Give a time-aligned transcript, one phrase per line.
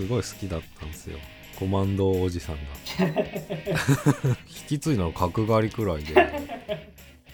[0.00, 1.18] すごい好きだったんですよ。
[1.58, 2.62] コマンドおじさんが。
[4.48, 6.14] 引き継いだの角刈りくらいで。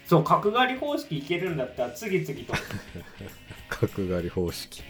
[0.05, 2.55] そう角刈り方式いけるんだったら次々と。
[3.71, 4.83] 角刈り方式。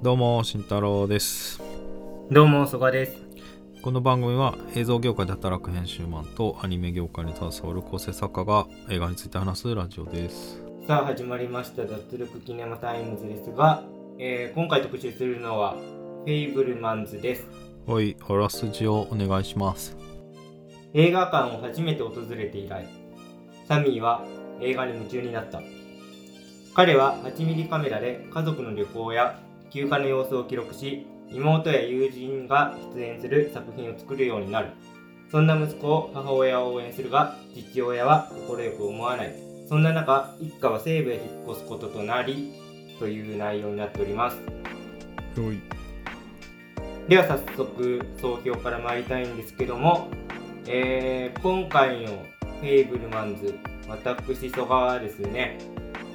[0.00, 1.60] どうも慎太郎です。
[2.30, 3.27] どうも曽我です
[3.80, 10.60] この番組は映像業界で働く編集マンとアニメ業界に携わる構成作家が映画について話すラジオです。
[10.86, 11.84] さあ始まりました。
[11.84, 13.84] 脱力キネマタイムズですが、
[14.18, 17.46] えー今回特集するのはフェイブルマンズです。
[17.86, 19.96] はいあらすじをお願いします。
[20.92, 22.86] 映画館を初めて訪れて以来
[23.68, 24.24] サミーは
[24.60, 25.62] 映画に夢中になった。
[26.74, 29.38] 彼は 8mm カメラで家族の旅行や
[29.70, 34.68] 休暇の様子を記録し妹や友人が出演する作品を作るようになる。
[35.30, 39.34] そんな息子を母親は応援するが父親は快く思わない。
[39.68, 42.54] そんな中一家は西部へ引っ越すこととなり
[42.98, 44.38] という内容になっております。
[45.36, 45.60] はい。
[47.08, 50.08] では早速総評から参りたいんですけども、
[50.66, 52.22] えー今回の
[52.60, 53.54] 「フェイブルマンズ」
[53.88, 55.58] 私曽我はですね。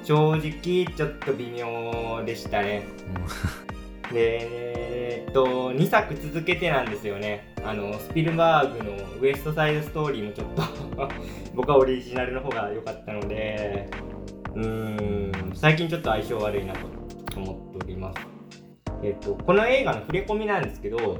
[0.04, 2.82] 正直ちょっと微妙でしたね。
[3.68, 3.73] で
[4.12, 7.54] えーっと2作続けてなんですよね。
[7.64, 10.62] あのスピルバーグの「ウエストサイドストーリー」もちょっと
[11.54, 13.88] 僕はオリジナルの方が良かったので
[14.54, 18.20] うーん最近ちょっと相性悪いなと思っております。
[19.02, 21.18] えっと、この映画の触れ込みなんですけど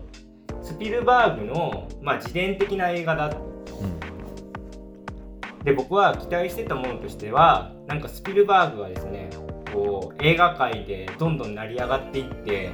[0.63, 3.31] スピルバーグの、まあ、自伝的な映画だ
[5.65, 9.24] で僕は期待してたものとしてはなんかスピルバーグはですね
[9.75, 12.71] こう映画界でどんどん成り上がっていって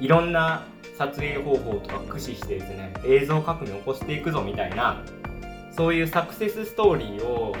[0.00, 0.64] いろんな
[0.96, 5.04] 撮影方法とか駆使してですね映像革命を起こしていくぞみたいな
[5.76, 7.54] そういうサクセスストーリーを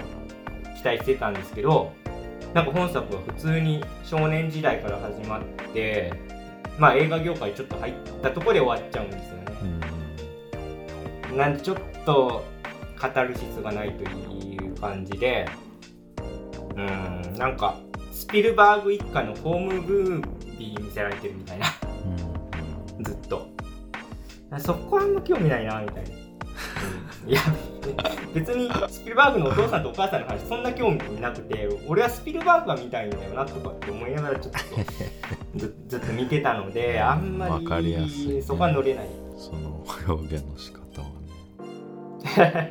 [0.76, 1.92] 期待してたんですけど
[2.54, 6.12] なんか本作は普通に少年時代から始まって
[6.78, 9.44] まあ映画業界ちょっと入ったところで終わっちゃうんですよね。
[11.30, 12.44] うんなんでちょっと
[12.96, 15.48] カタルシスがないという感じで
[16.76, 18.01] うんなんかス
[18.32, 21.66] ピルバーグ一家のホームムービー見せられてるみたいな。
[23.02, 23.46] ずっと。
[24.58, 26.10] そこはあんま興味ないなみたいな、
[27.24, 27.30] うん。
[27.30, 27.40] いや
[28.34, 34.58] 別にスピルバーグのお父さんとお母さんの話そんな興味なくて俺はスピルバーグが見たいんだよなとかって思いながらちょっと
[35.56, 38.42] ずずっと見てたのであんまりわかりやすいね。
[38.42, 39.06] そこは乗れない。
[39.36, 41.08] その表現の仕方は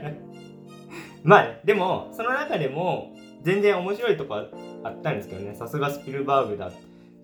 [0.09, 0.21] ね。
[1.23, 4.35] まあね、でもその中でも全然面白いとこ
[4.83, 5.55] あったんですけどね。
[5.55, 6.71] さすがスピルバーグだっ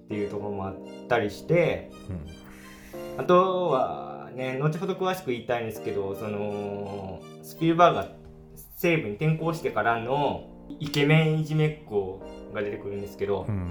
[0.08, 0.76] ていうところもあっ
[1.08, 1.92] たりして。
[3.18, 8.08] あとはね後ほど詳しく言いたいんですけどそのスピルバーグが
[8.76, 12.22] 西部に転校してからのイケメンいじめっ子
[12.54, 13.70] が出てくるんですけど、うん。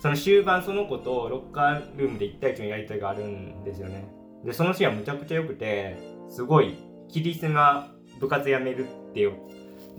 [0.00, 4.08] その終盤その子とロッカールームで1対1のやり取りがあるんですよね。
[4.44, 5.98] でそのシーンはむちゃくちゃ良くて
[6.30, 9.34] すごいキリスが部活辞めるっていう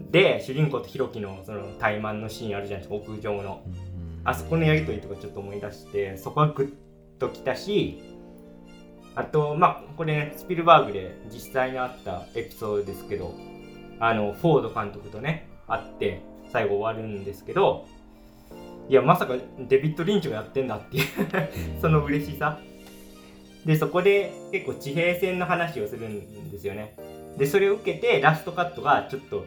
[0.10, 3.64] で主人公とヒロキのその怠慢のシーンあるじゃないですか屋上の。
[3.66, 3.92] うん。
[4.24, 8.02] あそこのやり取りとかちょっと思い出してそこはグッときたし
[9.16, 13.34] あとまあこれ、ね、スピルバーグで実際にあったエピソードですけど
[14.00, 17.88] あのフォード監督とね会って最後終わるんですけど
[18.90, 21.06] いやまさかデビッド・リンチがやってんだっていう
[21.82, 22.60] その嬉しさ。
[23.66, 26.96] でそこで結構地平線の話をするんですよね。
[27.38, 29.46] でそれを受けてラストカットがちょっと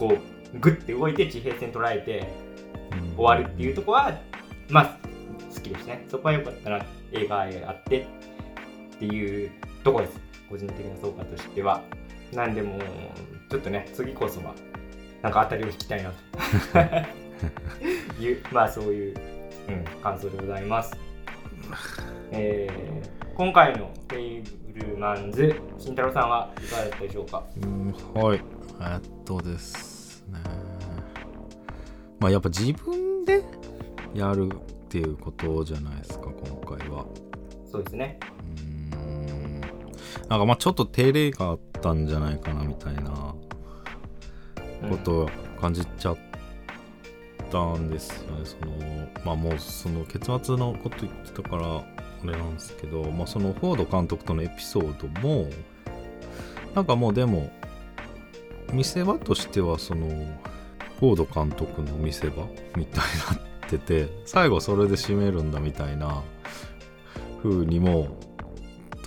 [0.00, 0.18] こ
[0.54, 2.26] うグッて動いて地平線捉えて
[3.16, 4.18] 終わるっていうところは
[4.68, 4.98] まあ
[5.54, 6.06] 好きですね。
[6.08, 6.80] そこは良かったな。
[7.12, 8.00] 映画へあって
[8.96, 9.50] っていう
[9.84, 10.20] ところです。
[10.48, 11.82] 個人的な総括としては。
[12.32, 12.80] なんでもう
[13.50, 14.54] ちょっとね次こそは
[15.22, 16.16] なんか当たりを引きたいなと。
[18.22, 19.14] いうまあそういう、
[19.68, 20.96] うん、感想でございます。
[22.32, 24.42] えー今回の「フェイ
[24.74, 27.42] ブルマンズ」慎太郎さんはいかがだったでしょうか？
[27.62, 28.40] うんはい。
[28.82, 29.86] えっとです。
[29.86, 29.89] ね
[32.20, 33.42] まあやっぱ自分で
[34.14, 37.06] やるっていうことじゃないですか今回は。
[37.70, 38.18] そうですね。
[38.92, 39.60] うーん。
[39.60, 43.34] なんかまあちょっと照れがあったんじゃないかなみたいな
[44.82, 44.90] うん。
[44.90, 45.30] ことを
[45.60, 46.18] 感じちゃっ
[47.50, 48.72] たんですよね、その
[49.24, 51.84] まあもうその結末のこと言ってたからあ
[52.24, 55.48] れなんですけど、まあ、そのフォード監督とのエピソードも
[56.74, 57.50] なんかもうでも
[58.72, 60.08] 見せ場としてはその
[61.00, 66.22] フォード監督の見せ場みたいになってて最後それで締めるんだみたいな
[67.42, 68.08] 風にも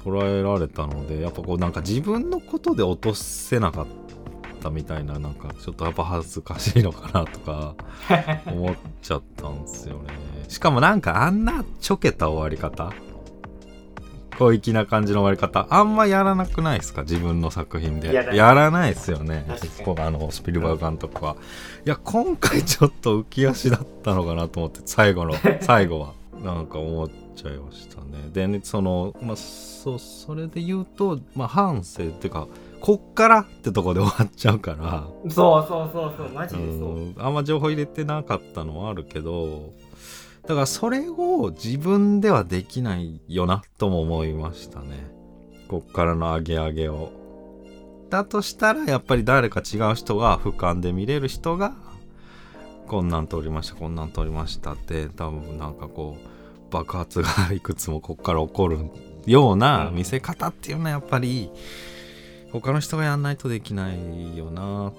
[0.03, 3.87] 捉えられたのでやっぱこうなんか自分のことで落とせなかっ
[4.61, 7.75] たみたいななんかちょっとやっぱ恥ずかしいのかなとか
[8.47, 10.09] 思っちゃったんですよね。
[10.49, 12.91] しかもなんかあんなちょけた終わり方
[14.37, 21.35] 小粋な感じの終わり方あんまやらなくないですか自分の作品でやらないですよねあのスピルバーグ監督は、
[21.85, 26.13] いや今回ちょっと浮き足だったのかなと思って最後の最後は
[26.43, 32.47] なんか思っちゃいましたねでねそのまあそうそれで言うとまあ反省っていうか
[32.81, 39.73] こっからってとこで終わっちゃうからそうそうそうそうマジでそううんあんま情報入れてなかったのはあるけど
[40.43, 45.07] だからそれを自分ではできないよなとも思いましたね。
[45.69, 47.11] こっからの上げ上げを。
[48.09, 51.73] だとしたらやっぱり誰か違う人が俯瞰で見れる人が
[52.87, 58.91] こんなん通りましたこんなん通りましたって多分なんかこう爆発がいくつもこっから起こる
[59.25, 61.49] ような見せ方っていうのはやっぱり
[62.51, 64.91] 他の人がやんないとできないよな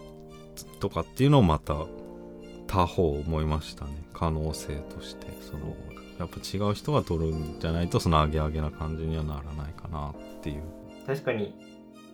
[0.81, 1.75] とかっていうのをまた
[2.67, 5.77] 他方思いましたね可能性としてその
[6.19, 10.63] やっぱ違う人が取るんじゃないとそのアゲアゲな感じにはならないかなっていう。
[11.07, 11.55] 確かに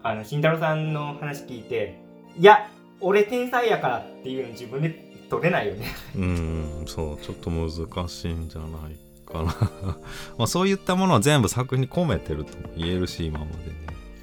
[0.03, 2.01] あの慎太郎さんの話聞いて
[2.37, 2.69] いや
[3.01, 4.91] 俺天才やからっていうの自分で
[5.29, 5.87] 取れないよね。
[6.17, 9.55] うんそうちょっと難しいんじゃないかな。
[10.39, 13.57] まあそういったものは全部作品に込めてるとも言えるし今までね。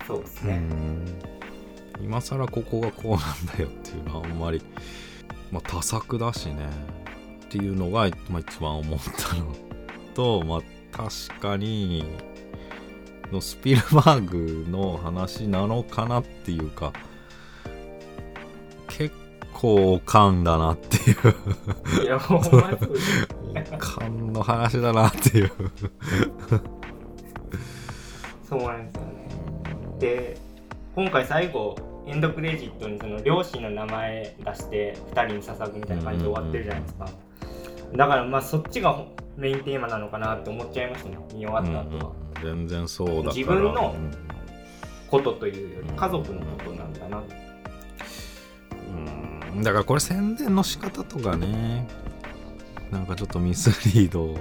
[0.04, 1.06] うそうですね、ん。
[2.02, 4.62] 今更ここがこうなんだよっていうのはあんまり、
[5.52, 6.68] まあ、多作だしね
[7.48, 9.56] っていうのが、まあ、一番思ったの
[10.14, 10.60] とまあ
[10.92, 12.04] 確かに
[13.32, 16.92] のスピルバーグの話なのかなっていうか
[18.88, 19.16] 結
[19.54, 21.16] 構噛んだなってい
[22.00, 22.04] う。
[22.04, 25.52] いやほんまそうです勘の話だなっていう。
[28.48, 29.28] そうなんですよね。
[30.00, 30.38] で
[30.96, 31.78] 今回最後
[32.08, 37.10] エンドクレジットにその両親の名前出して2人に捧ぐみたいな感じで終わってるじゃないですか、
[37.96, 39.06] だからまあそっちが
[39.36, 41.18] メインテーマなのかなって思っちゃいましたね。
[41.34, 42.12] 見終わった後は、
[42.44, 43.34] うんうん、全然そうだから。
[43.34, 44.12] 自分のうん。
[45.10, 47.24] ことというより家族のことなんだな。
[49.54, 49.64] うん。
[49.64, 51.88] だからこれ宣伝の仕方とかね
[52.92, 54.26] なんかちょっとミスリード。
[54.26, 54.38] を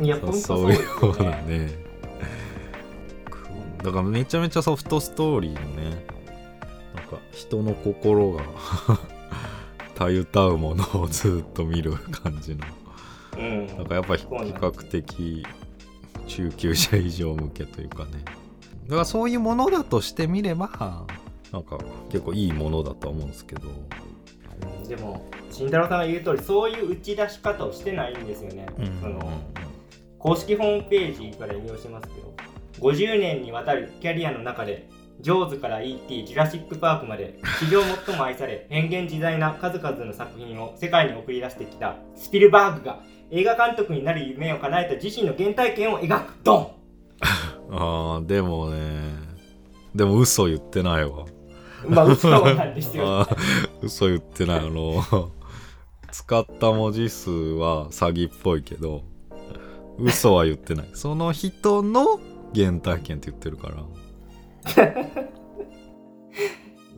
[0.00, 0.78] いや本当そそうよ
[1.18, 1.70] うなね。
[3.82, 6.06] だからめちゃめちゃソフトストーリーのね
[6.94, 8.42] なんか人の心が
[10.02, 12.66] たゆたうものをずっと見る感じの。
[13.38, 13.66] うん。
[13.68, 15.46] なんかやっぱ比較的
[16.26, 18.24] 中級者以上向けというかね。
[18.86, 21.06] だからそういうものだとしてみれば
[21.52, 21.78] なんか
[22.10, 23.68] 結構いいものだとは思うんですけど。
[24.88, 28.66] でも慎太郎さんが言う通りそういう打ち出し方をしてないんですよね、
[29.00, 29.20] その
[30.18, 32.32] 公式ホームページから引用しますけど。
[32.80, 34.88] 50年にわたるキャリアの中で
[35.20, 36.24] ジョーズから E.T.
[36.24, 43.00] ジュラシック・パークまで史上最も愛され変幻自在な数々の作品を世界に送り出してきたスピルバーグが
[43.30, 46.32] 映画監督になる夢を叶えた自身の原体験を描く。
[46.42, 46.70] ドン。
[47.70, 48.78] あーでもね
[49.94, 51.26] でも嘘言ってないわ。
[51.86, 53.26] まあ嘘なんですよ。
[53.80, 54.58] 嘘言ってない。
[54.58, 55.02] あの
[56.10, 59.02] 使った文字数は詐欺っぽいけど
[59.98, 60.88] 嘘は言ってない。
[60.94, 62.20] その人の
[62.54, 63.76] 原体験って言ってるから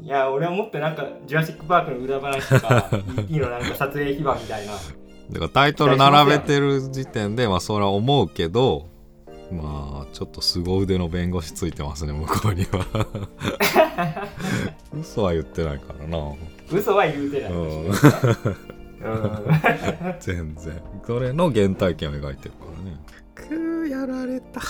[0.02, 2.90] いや俺はもっとなんかジュラシック・パークの裏話とか
[3.28, 3.38] E.T.
[3.38, 4.72] のなんか撮影秘話みたいな。
[4.74, 4.84] だか
[5.46, 8.88] らタイトル並べてる時点でまあそれは思うけど
[9.50, 13.06] まあちょっと凄腕の弁護士ついてますね向こうには。
[14.92, 16.18] 嘘は言ってないからな。
[16.70, 17.52] 嘘は言うてない、
[20.20, 20.82] 全然。
[21.06, 23.00] それの原体験を描いてるからね。
[23.34, 24.60] くーやられた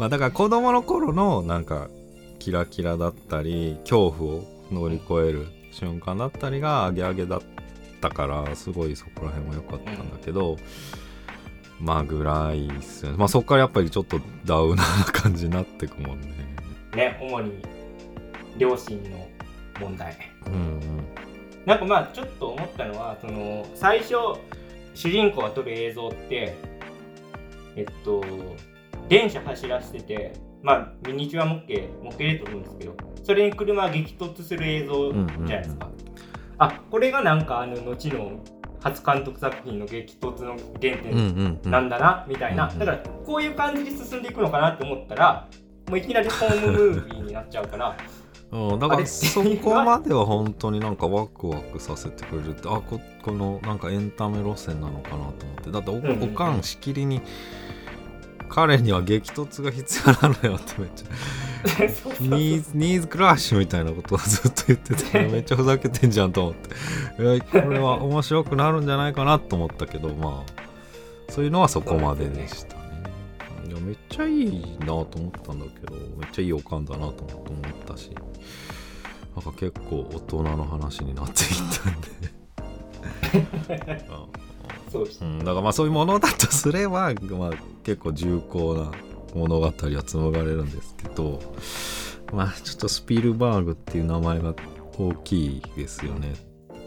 [0.00, 1.90] まあだから子供の頃のなんか
[2.38, 7.42] キラキラだったり恐怖を乗り越える瞬間だったりがアゲアゲだっ
[8.00, 10.56] たからすごいそこら辺は良かったんだけど、
[11.78, 13.18] まあぐらいっすよね。
[13.18, 16.28] まあそこからやっぱりちょっとダウナーな感じになってくもんね。
[16.94, 17.62] ね主に
[18.56, 19.28] 両親の
[19.78, 20.16] 問題。
[20.46, 20.80] うんうん。
[21.66, 24.14] なんかまあちょっと思ったのはその最初
[24.94, 26.56] 主人公が撮る映像って
[27.76, 28.24] えっと
[29.10, 35.90] 電車走らせててまあミニチュア模型模型で撮るんですけどそれに車が激突する映像じゃないですか、
[36.58, 38.40] あこれがなんかあの後の
[38.80, 41.70] 初監督作品の激突の原うんう点んうん。
[41.70, 42.78] なんだなみたいな、うんうん。
[42.78, 45.48] だからこういう感じで進んでいくのかなって思ったら
[45.88, 47.96] もういきなりホームムービーになっちゃうから。
[48.52, 55.70] うん、だからそこまでは本当になんかワクワクさせてくれるってあここのなんかエンタメ路線なのかなと思って。
[55.70, 57.22] だってお,、かんしきりに
[58.50, 61.06] 彼には激突が必要なのよってめっちゃ。
[62.20, 66.70] ニーズニーズクラッシュみたいなことをずっと言ってて めっちゃふざけてんじゃんと思って。
[67.22, 70.52] いやこれは面白くなるんじゃないかなと思ったけどまあ。
[71.32, 72.80] そういうのはそこまででしたね。
[73.68, 77.14] いやめっちゃいいなと思ったんだけどめっちゃいいおかんだなと思っ
[77.86, 78.10] たし。
[79.36, 81.50] なんか結構大人の話になっていっ
[81.82, 82.08] たんで。
[84.10, 84.26] あ
[84.90, 85.24] そうです。
[85.24, 87.50] うん、だからまあそういうものだとすれば、 まあ、
[87.84, 88.92] 結構重厚な
[89.34, 91.40] 物語は紡がれるんですけど
[92.32, 94.54] まあちょっとスピルバーグっていう名前が
[94.98, 96.34] 大きいですよね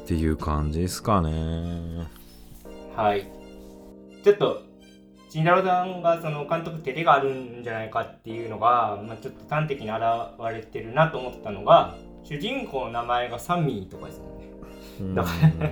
[0.03, 2.07] っていう感じですかね。
[2.95, 3.31] はい。
[4.23, 4.61] ちょっと
[5.29, 9.99] 慎太郎さんがその監督照れがあるんじゃないかっていうのが、まあ、ちょっと端的に現
[10.53, 14.45] れてるなと思ったのが主人公の名前がサミーとかですもんね。
[14.99, 15.15] うん。
[15.15, 15.69] だから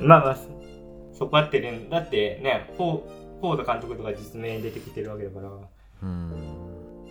[0.02, 0.36] まあまあ
[1.12, 3.00] そこは照れんだってねフォー
[3.40, 5.50] フォード監督とか実名出てきてるわけだから。
[6.02, 6.32] うん。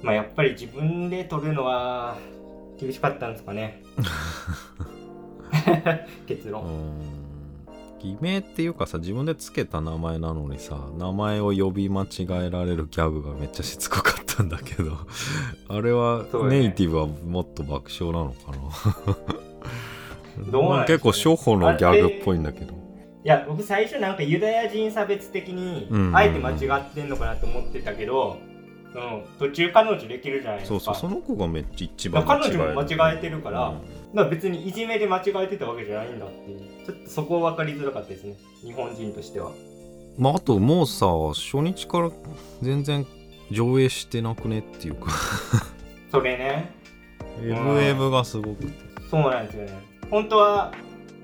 [0.02, 2.18] まあやっぱり自分で撮るのは
[2.80, 3.82] 厳しかったんですかね。
[6.28, 6.92] 結論、うん。
[8.00, 14.98] 偽名っていうかさ自分でつけた名前なのにさ名前を呼び間違えられるギャグがめっちゃしつこかったんだけど
[15.70, 18.38] あれはネイティブはもっと爆笑なのか
[20.80, 20.86] な？
[20.88, 22.74] 結構初歩のギャグっぽいんだけど
[23.24, 25.96] いや僕最初なんかユダヤ人差別的にうん。
[25.96, 28.38] うんうんあえて間違ってんのかなと思ってたけど、
[28.94, 30.80] その途中彼女できるじゃないですか。
[30.80, 33.74] そうそうその子がめっちゃ一番彼女も間違えてるから、
[34.14, 34.30] うん。
[34.30, 36.60] 別にいじめで間違えてたわけじゃないんだっていう。
[36.86, 38.36] ちょっとそこ分かりづらかったですね。
[38.64, 39.52] 日本人としては。
[40.18, 42.12] まああともうさ初日から
[42.62, 43.06] 全然
[43.50, 45.12] 上映してなくねっていうか。
[46.12, 46.76] それね。
[47.42, 48.74] エブエブがすごくて。
[49.10, 49.72] そうなんですよね。
[50.10, 50.74] 本当は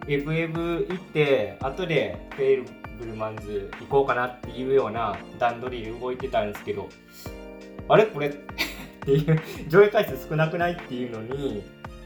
[0.07, 2.65] エブエブ行って後でフェイル
[2.99, 6.87] ブルマンズ行こうかなっていうような段取りで動いてたんですけど
[7.89, 8.05] あれ？
[8.07, 8.29] これ？
[8.29, 8.33] っ
[9.01, 11.63] ていう上映回数少なくないっていうのに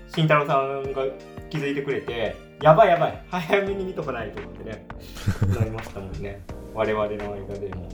[0.08, 1.04] 慎太郎さんが
[1.50, 4.86] 気づいてくれてやばいやばい早めに見とかないとってね
[5.58, 6.42] なりましたもんね。
[6.74, 7.90] 我々の間でも。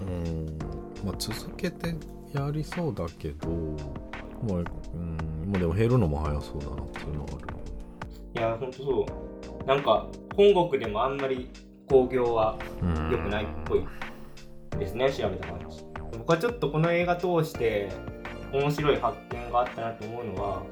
[0.00, 0.58] うん。
[1.04, 1.94] まあ続けて
[2.32, 4.64] やりそうだけどまあうん。
[5.50, 7.59] まあでも減るのも早そうだなっていうのはある
[8.34, 9.06] いやほんとそ
[9.64, 9.66] う。
[9.66, 10.06] なんか
[10.36, 11.50] 本国でもあんまり
[11.88, 13.10] 興行はうん。
[13.10, 13.84] 良くないっぽい
[14.78, 15.84] ですね調べた感じ
[16.18, 17.88] 僕はちょっとこの映画通して
[18.52, 20.62] 面白い発見があったなと思うのは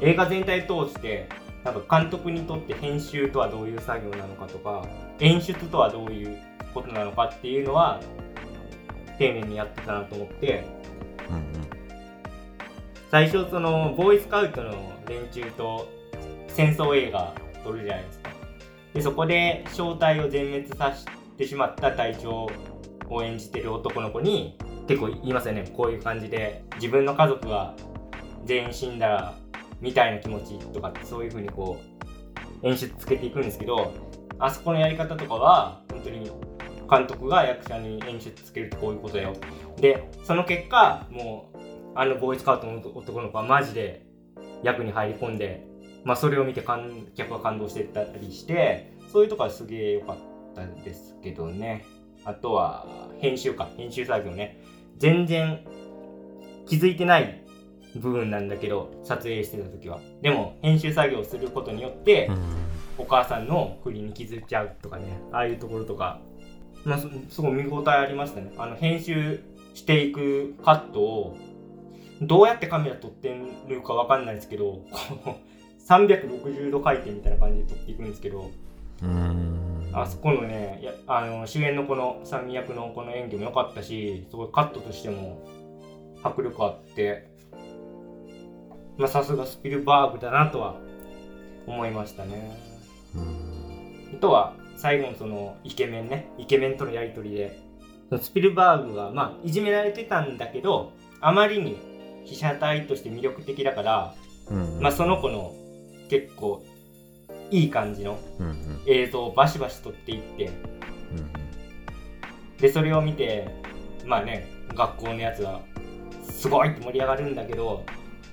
[0.00, 1.28] 映画全体通して
[1.64, 4.84] なんか監督にとって編集とはどういう作業なのかとか
[5.20, 6.38] 演出とはどういう
[6.74, 8.00] ことなのかっていうのは
[9.18, 10.64] 丁寧にやってたなと思って
[11.30, 11.44] うん。
[13.10, 14.72] 最初そのボーイスカウトの
[15.06, 15.88] 連中と
[16.54, 18.30] 戦争映画撮るじゃないですか。
[18.94, 21.06] でそこで正体を全滅させ
[21.36, 22.48] てしまった隊長
[23.08, 25.70] を演じてる男の子に結構言いますよね。
[25.74, 27.74] こういう感じで自分の家族が
[28.44, 29.34] 全員死んだら
[29.80, 31.80] みたいな気持ちとかってそういう風にこ
[32.62, 33.94] う演出つけていくんですけど
[34.38, 36.30] あそこのやり方とかは本当に
[36.90, 39.34] 監督が役者に演出つけるってこういうことだよ。
[39.76, 41.58] でその結果もう
[41.94, 44.04] あのボーイスカウトの男の子はマジで
[44.62, 45.66] 役に入り込んで、
[46.04, 50.16] まあ、それを見て観客が感動してたりしてそういうとこはすげえ良かっ
[50.54, 51.84] たですけどね。
[52.24, 52.86] あとは
[53.18, 53.68] 編集か。
[53.76, 54.60] 編集作業ね。
[54.98, 55.64] 全然
[56.66, 57.44] 気づいてない
[57.96, 60.00] 部分なんだけど撮影してた時は。
[60.22, 62.38] でも編集作業をすることによって、うん。
[62.98, 65.20] お母さんの振りに気づいちゃうとかね。
[65.32, 66.20] ああいうところとか、
[66.84, 68.52] まあ、すすごい見応えありましたね。
[68.56, 69.42] あの編集
[69.74, 71.36] していくカットを
[72.20, 73.34] どうやってカメラ撮って
[73.68, 74.90] るかわかんないですけどこ
[75.26, 75.51] う
[75.98, 78.50] 360度回転みたいな感じで撮っていくんですけど
[79.02, 79.90] うん。
[79.92, 85.46] あそこのねいやあの主演のこの三味役のこの演技も良かったしすごいカットとしても
[86.22, 87.28] 迫力あって
[88.96, 90.76] まあさすがスピルバーグだなとは
[91.66, 92.58] 思いましたね。
[93.14, 94.16] うん。
[94.16, 97.58] あとは最後のそのイケメンねイケメンとのやり取りで
[98.20, 101.78] スピルバーグがまあいじめられてたんだけどあまりに
[102.24, 104.14] 被写体として魅力的だから、
[104.48, 104.80] うん。
[104.80, 105.54] まあ、その子の
[106.12, 106.62] 結構
[107.50, 108.80] いい感じのうんうん。
[108.86, 110.46] 映像をバシバシ撮っていって。
[110.46, 110.52] うん
[112.60, 113.48] でそれを見て
[114.06, 115.62] まあね学校のやつは
[116.22, 117.84] すごいって盛り上がるんだけど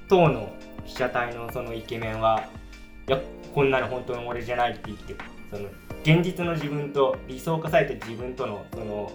[0.07, 0.53] 当の
[0.85, 2.47] 被写体のそのイケメンは
[3.07, 3.19] いや
[3.55, 5.15] こんなの本当の俺じゃないって言って
[5.49, 5.67] その
[6.03, 9.11] 現実の自分と理想化された自分とのその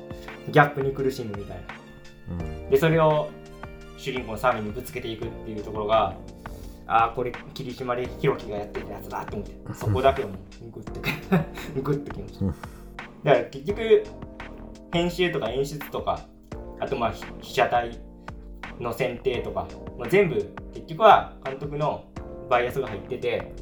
[0.51, 1.59] ギャップに苦しむみたい
[2.29, 2.37] な。
[2.37, 2.71] うん。
[2.71, 3.31] でそれを
[3.97, 6.17] 主人公のサミにぶつけていくっていうところが
[6.87, 11.01] ああこれ霧島でひろきがやってたやつだと思ってそこだけはもうグッと
[11.83, 12.55] グッときましたうん。
[13.25, 14.05] だから結局
[14.93, 16.21] 編集とか演出とか
[16.81, 17.99] あとまあ被被写体
[18.81, 19.67] の選定とか、
[19.99, 20.35] まあ、全部
[20.75, 22.05] 結局は監督の
[22.51, 23.53] バイアスが入ってて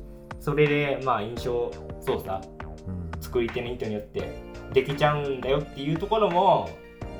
[0.40, 2.48] それでまあ印象操作
[2.88, 3.10] うん。
[3.20, 4.28] 作り手の意図によって
[4.72, 6.68] できちゃうんだよっていうところも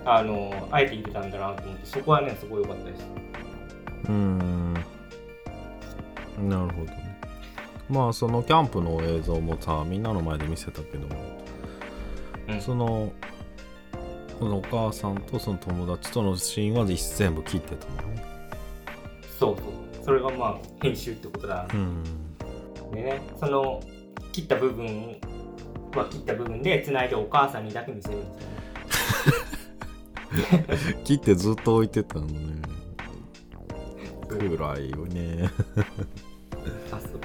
[0.04, 3.06] あのあえて入れたんだなと思ってそこはねすごい良かったです。
[4.08, 4.61] うん
[6.48, 7.20] なるほどね。
[7.88, 11.16] まあそのキャンプの映像もさみんなの前で見せたけども、
[12.48, 12.60] うん。
[12.60, 13.12] その
[14.38, 18.24] このお母さんとその友達とのシーンは実全部切ってたもんね。
[19.38, 19.66] そうそう。
[20.04, 21.74] それがまあ編集ってことだな。
[21.74, 22.02] うん。
[22.92, 23.80] でねその
[24.32, 25.16] 切った部分
[25.94, 28.28] は切った部分で繋いでお母さんにだけ見せるんです
[30.54, 30.66] よね。
[31.04, 32.62] 切ってずっと置いてたのね。
[34.48, 35.50] 暗いよね
[36.92, 37.18] あそこ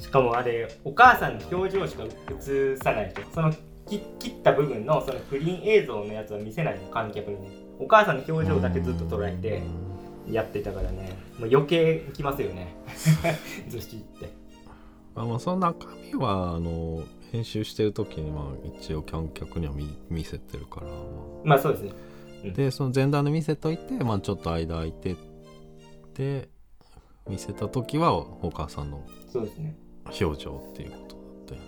[0.00, 3.52] しかもあれお母さんの表情しか映さないでしょその
[3.88, 7.50] 切切った部分のそのクリーン映像のやつは見せないの観客にね。
[7.78, 9.62] お母さんの表情だけずっと捉えて
[10.30, 11.16] やってたからね。
[11.38, 12.74] もう余計きますよね。
[13.68, 14.30] ずしって。
[15.14, 17.02] あまあその中身はあの
[17.32, 20.94] 編集してる時にまあ一応観客には見見せてるから、ま
[21.44, 21.92] まあそうですね。
[22.44, 25.16] あでその前段で見せといてまあちょっと間空いて
[26.14, 26.48] で
[27.28, 29.76] 見せた時はお母さんのそうですね。
[30.20, 31.66] 表情っていうことだったよね。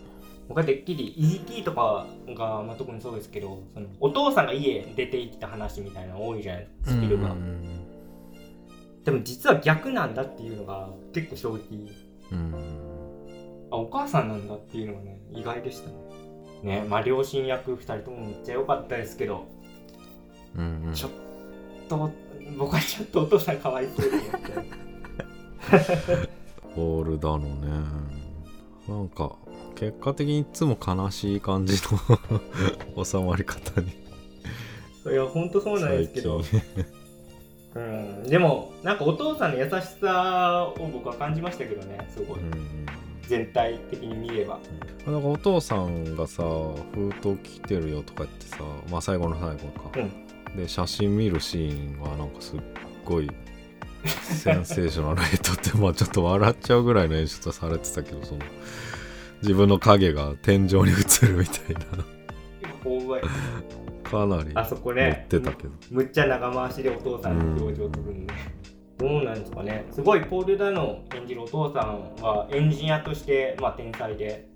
[0.49, 7.35] 僕はてっきり ET とかが、まあ、特にそうですけどそのお父さんが家出て行った話みたいなの多いじゃないですかスピルバー。
[7.35, 7.85] グ
[9.05, 11.91] でも実は逆なんだっていうのが結構衝撃
[12.33, 12.55] うん
[13.71, 15.97] あお母さんなんだっていうのがね意外でしたね。
[16.63, 19.47] ねまあ両親役2人ともめっちゃ良かったですけど。
[20.57, 20.95] うんうん。
[20.95, 21.11] ちょっ
[21.89, 22.11] と
[22.57, 24.84] 僕はちょっとお父さんかわいそうになっちゃう
[26.75, 27.69] ホールだのね。
[28.89, 29.33] なんか
[29.75, 31.79] 結果的にいつも悲しい感じ
[32.95, 33.89] の 収まり方に。
[35.07, 36.43] いや本当そうなんですけど。
[37.75, 38.23] うん。
[38.25, 42.87] でもなんかお父さんの優しさを僕は感じましたけどねすごい、うん。
[43.27, 44.59] 全体的に見れば。
[45.07, 48.59] なんかお父さんがさ封筒来てるよとか言ってさ
[48.91, 49.57] まあ最後の最後
[49.91, 49.91] か、
[50.57, 52.61] で写真見るシーンはなんかすっ
[53.05, 53.31] ごい
[54.09, 58.41] センセーショナルヘッドってまあちょっと笑っちゃうぐらいの演出はされてたけどその
[59.43, 62.05] 自分の影が天井に映るみたいな。
[64.05, 68.35] かなりあそこ乗ねってたけど、むむっちゃ長回しでお父さんの表情を撮るんで、
[68.99, 69.87] どうなんですかね。
[69.91, 74.49] すごいポール・ダノ演じるお父さんはエンジニアとして、まあ、天才で。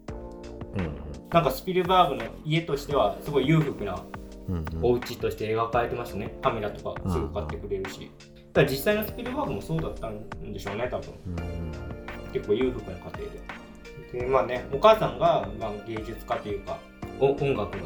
[0.77, 0.91] うん
[1.31, 4.03] なんかスピルバーグの家としてはすごい裕福な
[4.49, 4.57] うん。
[4.57, 8.11] うんお家として描かれてましたねカメラとかすぐ買ってくれるし、
[8.53, 11.15] だ実際のスピルバーグもそうだったんでしょうね多分。
[11.27, 12.33] うん。
[12.33, 14.21] 結構裕福な家庭で。
[14.21, 16.79] でまあねお母さんが、まあ、芸術家というか
[17.21, 17.85] お音楽の。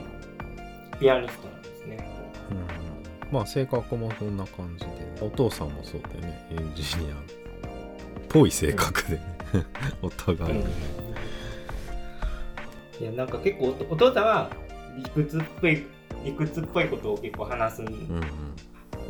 [1.00, 2.08] ピアニストなんですね。
[2.50, 3.34] うん。
[3.34, 4.92] まあ性格もそんな感じで。
[5.20, 7.14] お父さんもそうだよねエンジニア。
[7.14, 7.18] っ
[8.28, 9.16] ぽい性格で。
[9.16, 9.22] ね
[10.00, 10.54] お互い。
[10.54, 10.70] にね
[13.00, 14.50] いやなんか結構おお父さんは
[14.96, 15.84] 理屈っぽい
[16.24, 18.22] 理屈っぽいことを結構話すん、うんうん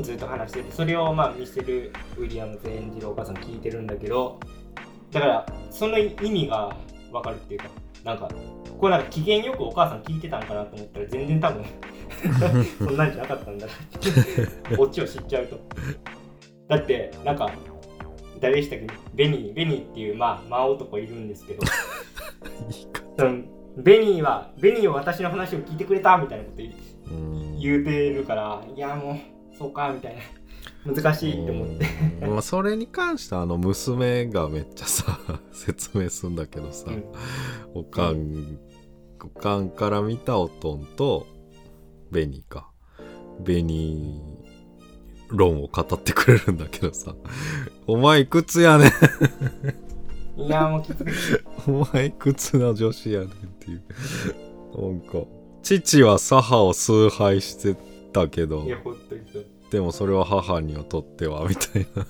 [0.00, 4.40] ずっと話しててそれをまあミステル・ウィリアムズ演じるお母さん聞いてるんだけど
[5.10, 6.76] だからその意味が
[7.10, 7.66] 分かるっていうか
[8.04, 8.28] なんか
[8.78, 11.64] これなんか機嫌よくお母さん聞いてたんかなと思ったら全然多分
[12.78, 15.58] そんなんじゃなかったんだなってオチを知っちゃうと。
[16.68, 17.52] だってなんか
[18.40, 18.86] 誰でしたっけ？
[19.14, 21.62] ベニーベニーっていうまあ魔男いるんですけど。
[23.76, 26.56] ベニーはベニーは私の話を聞いてくれたみたいなこと
[27.58, 29.16] 言うてるからいやもう
[29.62, 30.92] そうかみたいな。
[30.92, 31.86] 難しいって思って。
[32.22, 32.30] うん。
[32.32, 35.18] まあそれに関してはあの娘がめっちゃさ
[35.52, 37.04] 説明するんだけどさ、うん。
[37.74, 38.58] おかん
[39.22, 41.26] おかんから見たおとんと
[42.10, 42.68] ベニーか。
[43.40, 47.14] ベニー論を語ってくれるんだけどさ
[47.86, 48.92] お前いくつやね
[50.36, 50.42] ん。
[50.42, 51.10] いやもうきつく。
[51.66, 53.82] お前いくつな女子やねんっていう。
[54.76, 55.24] なんか
[55.62, 57.76] 父は左派を崇拝して
[58.12, 58.64] たけど。
[58.64, 59.38] いや本当にそ
[59.78, 62.06] うでもそれは母にとってはみたいな。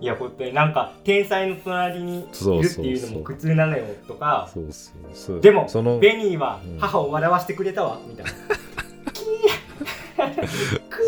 [0.00, 2.30] いや本当になんか天才の隣にいるっ
[2.74, 4.50] ていうのも苦痛なのよとか。
[5.40, 6.78] でもそのベニーはうん。
[6.78, 8.32] 母を笑わせてくれたわみたいな。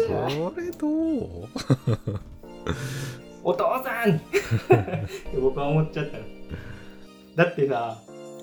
[0.07, 1.49] それどう？
[3.45, 4.17] お父さん。
[4.17, 6.25] って僕は思っちゃったの。
[7.37, 7.99] だってさ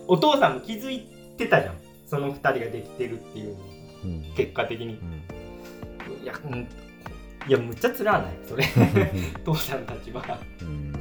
[0.08, 1.76] お父さんも気づいてたじゃん。
[2.06, 3.64] その2人ができてるっていうの
[4.06, 4.34] うん。
[4.36, 4.94] 結果的に。
[4.94, 5.35] うん
[6.24, 6.60] いや、うん、
[7.48, 8.32] いやむっちゃつらない？
[8.48, 8.66] それ。
[9.44, 10.22] 父さんの立場
[10.62, 10.94] うん。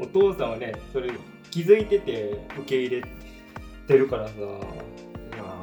[0.00, 1.10] お父さんはねそれ
[1.50, 3.04] 気づいてて受け入れ
[3.86, 4.32] てるからさ。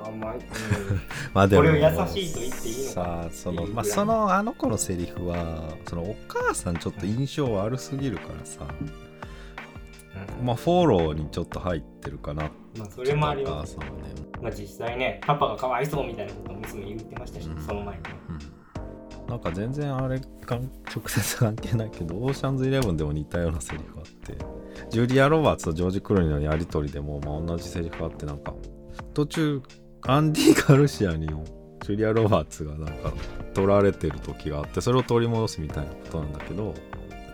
[0.05, 0.19] あ、うん。
[1.33, 3.65] まあでもこれを優しいと言っていいさあその。
[3.65, 8.67] まあそのあの子のセリフはそのお母さんちょっと印象悪すぎるからさ
[10.43, 12.51] まあフォローにちょっと入ってるかな。
[12.77, 13.77] まあそれもあります。
[13.77, 13.85] ね、
[14.41, 17.61] まあ実際ねパパがかわいそうみたいなことを娘言ってましたし、うん。
[17.61, 18.03] その前に。
[18.03, 18.09] ね
[19.23, 24.37] うん、なんか全然あれかん直接関係ないけどオーシャンズイレブンでも似たようなセリフあって
[24.89, 28.53] ジュリア・ロバーツとジョージ・クロニーのやり取りでも、まあ、同じセリフあってなんか
[29.13, 29.61] 途中
[30.03, 33.13] アンディ・ガルシアにジュリア・ロバーツがなんか
[33.53, 36.73] 取られてる時があってそれを取り戻すみたいなことなんだけど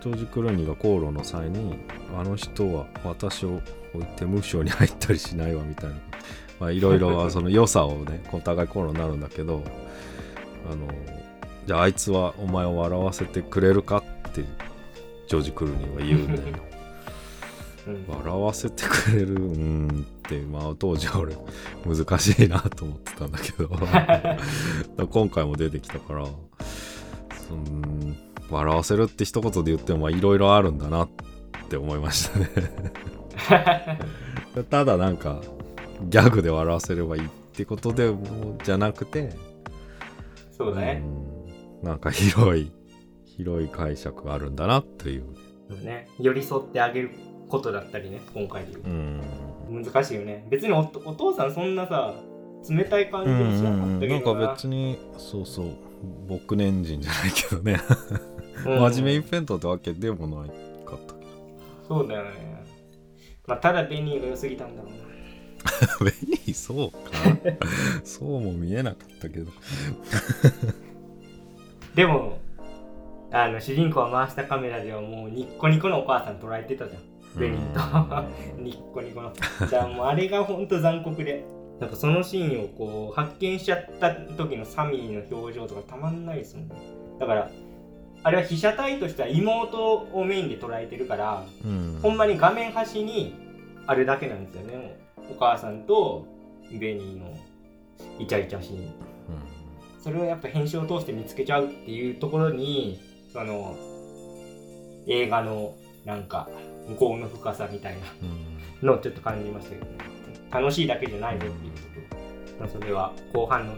[0.02, 1.74] ジョージ・クルーニーが口論の際に
[2.18, 3.60] あの人は私を
[3.94, 5.96] 置いて無償に入ったりしないわみたいな。
[6.60, 9.62] まあいろいろ その良さをねお互い口論になるんだけど
[10.70, 10.88] あの
[11.66, 14.42] じゃああいつはお前を笑わせてくれるかって
[15.28, 16.56] ジョージ・クルーニーは言うんだよ
[17.86, 18.04] うん。
[18.08, 19.34] 笑わせてくれる？
[19.34, 21.36] うーんってまあ当時は俺
[21.86, 23.68] 難しいなと思ってたんだけど。
[25.06, 26.26] 今回も出てきたから
[27.48, 28.16] そん
[28.52, 31.08] 笑わせるって一言で言ってもまあいろいろあるんだなっ
[31.68, 32.48] て思いましたね。
[34.70, 35.40] ただなんか
[36.08, 39.30] ギャグで笑わせればいいってことでもじゃなくて
[40.50, 41.32] そうだね、うん
[41.82, 42.72] なんか広い
[43.36, 46.08] 広い解釈があるんだなっていう、ね。
[46.20, 47.10] 寄り添ってあげる
[47.48, 48.84] ことだったりね今回で言う。
[49.70, 50.46] うん、難しいよね。
[50.48, 52.14] 別におお父さんそんなさ
[52.70, 54.20] 冷たい感じにしなかったけな。
[54.20, 55.66] んどな,、か別にそうそう
[56.28, 57.80] 僕年人じゃないけどね、
[58.66, 58.80] うん。
[58.92, 60.50] 真面目一辺倒ってわけでもない
[60.84, 61.14] かった。
[61.14, 61.20] け
[61.86, 62.64] そうだよね。
[63.46, 65.02] まあただベニーが良すぎたんだろうな。
[65.98, 66.98] ど ベニーそうか。
[68.04, 69.50] そうも見えなかったけど。
[71.94, 72.38] でも
[73.30, 77.02] あの主人公が回したカメラではもうニッコニコのお母さん捉えてたじゃん。
[77.38, 77.80] ベニーと。
[78.60, 79.32] ニッコニコの。
[79.32, 81.44] だからもうあれがほんと残酷で
[81.82, 86.76] なんかそのシーンをこう発見しちゃった時のサミーの表情とかたまんないですもんね。
[87.18, 87.50] だから
[88.22, 91.98] あれは被写体としては妹をメインで捉えてるからうん。
[92.00, 93.34] ほんまに画面端に
[93.88, 94.96] あるだけなんですよね。
[95.28, 96.24] お母さんと
[96.70, 97.36] ベニーの
[98.20, 98.94] イチャイチャシーン。
[99.98, 103.00] それをやっぱ編集を通して見つけちゃうっていうところに
[103.32, 103.74] その
[105.08, 106.48] 映画のなんか
[106.90, 108.52] 向こうの深さみたいうん。
[108.86, 110.11] なのをちょっと感じましたけどね
[110.52, 112.16] 楽しいだけじゃないぞっていうとこ
[112.56, 113.74] ろ、まあ、それは後半の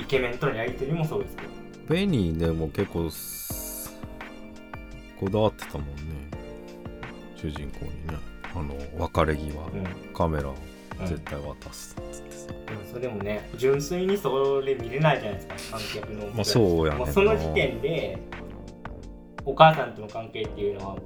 [0.00, 1.48] イケメンとのやり取りもそうですけど。
[1.88, 3.96] ベニーでも結構す
[5.20, 5.92] こだわってたもんね。
[7.36, 8.18] 主人公にね。
[8.54, 11.06] あの別れ際、うんカメラうん。
[11.06, 16.26] 絶対渡すっつってさ、でもそれもね純粋にそれ見れないじゃないですか観客の。
[16.28, 18.18] まあそうやねその時点で
[19.44, 20.96] お母さんとの関係っていうのは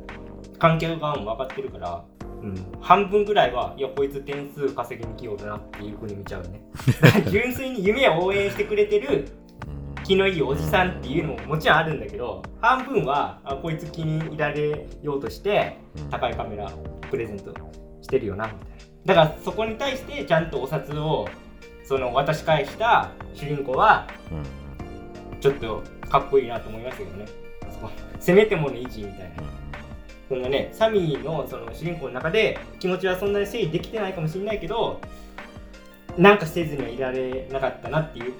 [0.58, 2.04] 観客側も分かってるから、
[2.42, 6.62] うん、半分ぐらいはいやこいつ点数稼ぎに来ようだなっていうふうに見ちゃうね。
[7.30, 9.26] 純粋に夢を応援してくれてる
[9.66, 16.08] うん気のいいおじさんっていうのももちろんあるんだけど半分はあこいつ気に入られようとしてうん。
[16.08, 16.70] 高いカメラ
[17.10, 17.54] プレゼント
[18.00, 18.66] してるよなみたいな。
[19.04, 21.28] だからそこに対してちゃんとお札を
[21.84, 24.34] その渡し返した主人公はう
[25.36, 25.40] ん。
[25.40, 27.26] ちょっとかっこいいなと思いましたけどね。
[27.70, 29.59] そこせめてもの維持みたいな
[30.30, 35.00] そんなねサミーのその主人公の中で気持ちはそんなに整理できてないかもしれないけど
[36.16, 38.34] なんかせずにはいられなかったなっていう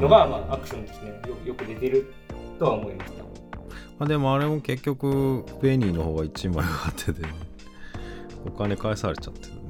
[0.00, 2.12] のが、まあ、アクションとして、ね、よよく出てる
[2.60, 3.24] とは思いました。
[3.98, 7.26] まあ、でもあれも結局ベニーの方が1枚上手で、
[8.46, 9.60] お金返されちゃってるね。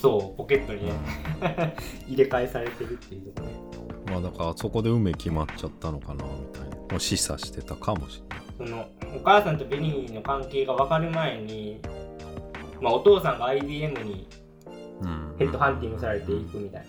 [0.00, 0.92] そうポケットにね
[2.06, 3.54] 入れ替えされてるっていうとこね。
[4.06, 6.76] まあだからそこで運命決まっちゃったのかなみたいな。
[6.76, 8.86] もう示唆してたかもしれないその
[9.16, 11.80] お母さんとベニーの関係が分かる前に、
[12.80, 14.28] まあ、お父さんが IBM に
[15.02, 15.34] うん。
[15.38, 16.86] ヘッドハンティングされていくみたい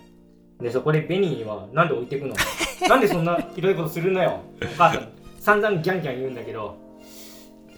[0.59, 0.63] な。
[0.63, 2.35] で、そこでベニーは、なんで置いてくの？
[2.87, 4.41] なんでそんなひどいことするのよ？
[4.61, 6.75] お母さん、散々ギャンギャン言うんだけど、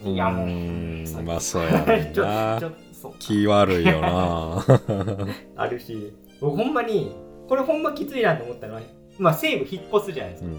[0.04, 2.70] いやもううまあそうやねん ちょなちょ
[3.18, 4.64] 気悪いよな。
[5.56, 7.10] あるし、僕ほんまに、
[7.48, 8.80] これほんまきついなと思ったのは、
[9.18, 10.58] まあ西部引っ越すじゃないですか、うん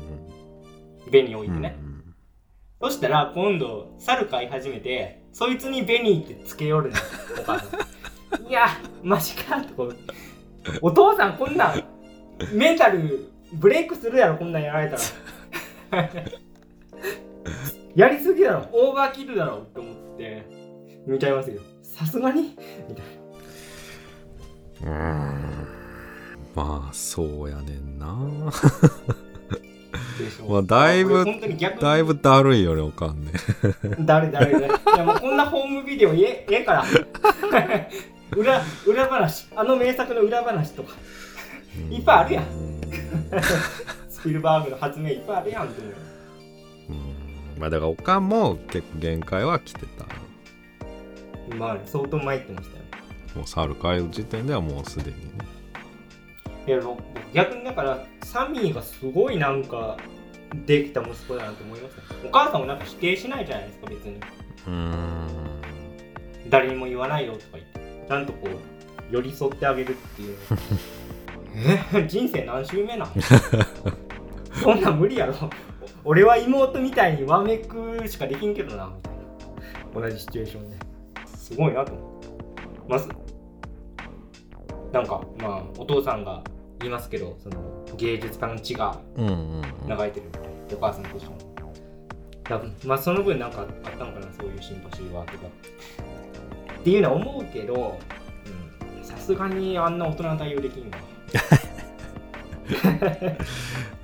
[1.11, 1.77] ベニー置いうんてね。
[2.81, 6.97] そしたら今度、猿飼い始めて、そいつにベニーってつけよるの、
[7.41, 7.77] お母さ
[8.37, 8.47] ん。
[8.47, 8.67] いや、
[9.03, 9.95] マジかとこう
[10.81, 11.83] お父さんこんなん、
[12.53, 14.97] メンタルブレイクするやろ、こんなんやられた
[15.97, 16.09] ら。
[17.95, 20.45] やりすぎだろ、オーバーキルだろって思って、
[21.05, 21.61] 見ちゃいますよ。
[21.81, 22.55] さすがに？
[22.87, 23.05] みたい
[24.85, 24.91] な。
[24.91, 25.67] うーん
[26.55, 28.17] まあそうやねんな
[30.47, 31.25] まあだいぶ
[31.79, 33.31] だいぶだるいよねおかんね。
[33.99, 36.85] 誰誰誰いやもうこんなホームビデオええええから。
[38.35, 39.47] 裏裏話。
[39.55, 40.93] あの名作の裏話とか。
[41.87, 41.93] うん。
[41.93, 42.43] いっぱいあるやん。
[42.43, 42.81] う ん
[44.09, 45.81] スピルバーグの発明いっぱいあるやんって
[47.57, 50.05] まあだからおかんも結構限界は来てた。
[51.55, 52.83] まあ相当参ってましたよ。
[53.35, 55.48] もう猿帰る時点ではもうすでにね
[56.67, 57.01] いや僕
[57.33, 59.97] 逆にだからサミーがすごいなんか
[60.65, 61.97] できた息子だなと思います。
[61.97, 64.15] ねお母さんもなんか否定しないじゃないですか別に。
[64.15, 65.27] うーん。
[66.49, 68.05] 誰にも言わないよとか言って。
[68.07, 70.37] ちゃんとこう寄り添ってあげるっていう。
[71.93, 72.05] え？
[72.09, 73.09] 人生何周目なん
[74.61, 75.33] そんなん無理やろ。
[76.03, 79.13] 俺は妹みたいにわめくしかできんけどなみたい
[80.01, 80.09] な。
[80.09, 80.77] 同じシチュエーションで。
[81.25, 82.27] すごいなと思って
[82.87, 83.09] ます
[84.91, 86.43] なんかまあお父さんが
[86.79, 89.63] 言いますけどその芸術家の血がうんうんうん。
[89.87, 91.37] 流れてるみたいなお母さんとしても
[92.43, 95.47] 多分まあその分なんかあったのかなそういうシンパシーはとか。
[96.79, 97.99] っていうのは思うけど
[98.97, 100.97] うんさすがにあんな大人の対応できんわ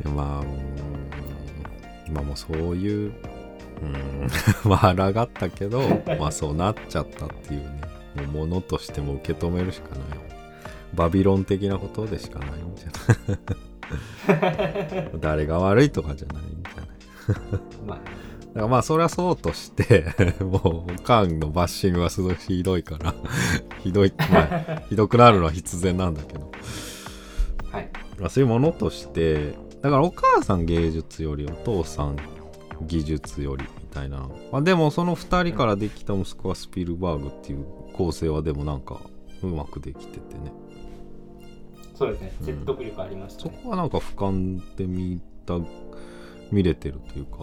[0.14, 3.14] まあうーんまあもうそういう
[3.82, 4.28] うん
[4.70, 5.82] まあ抗ったけど
[6.20, 7.82] まあそうなっちゃったっていうね。
[8.32, 10.15] ものとしても受け止めるしかない
[10.96, 14.34] バビロン的なことでしかないんじゃ
[14.96, 15.12] ない？
[15.20, 16.88] 誰が悪いとかじゃないんじゃない？
[17.86, 18.00] まあ。
[18.00, 20.06] だからまあそれはそうとして
[20.40, 23.14] もうおかんのバッシングはすごいひどいから
[23.84, 24.40] ひどいま
[24.78, 26.50] あひどくなるのは必然なんだけど。
[27.72, 27.90] はい。
[28.20, 32.16] まあそういうものとしてだからお母さん芸術よりお父さん
[32.82, 39.00] 技術よりみたいな、まあ、でもその2人からできた息子はスピルバーグっていう構成はでもなんか
[39.44, 40.52] うまくできててね
[41.96, 42.34] そうですね。
[42.40, 42.46] うん。
[42.46, 45.56] 説得力ありましたね、そこはなんか俯瞰で見た
[46.52, 47.40] 見れてるというか、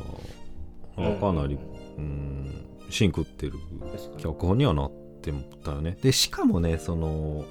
[0.96, 1.58] まあかなり
[1.98, 3.54] うんシンクってる
[4.18, 4.66] 脚本に。
[4.66, 5.32] はなって
[5.64, 5.96] たよね。
[6.02, 7.44] でしかもねその、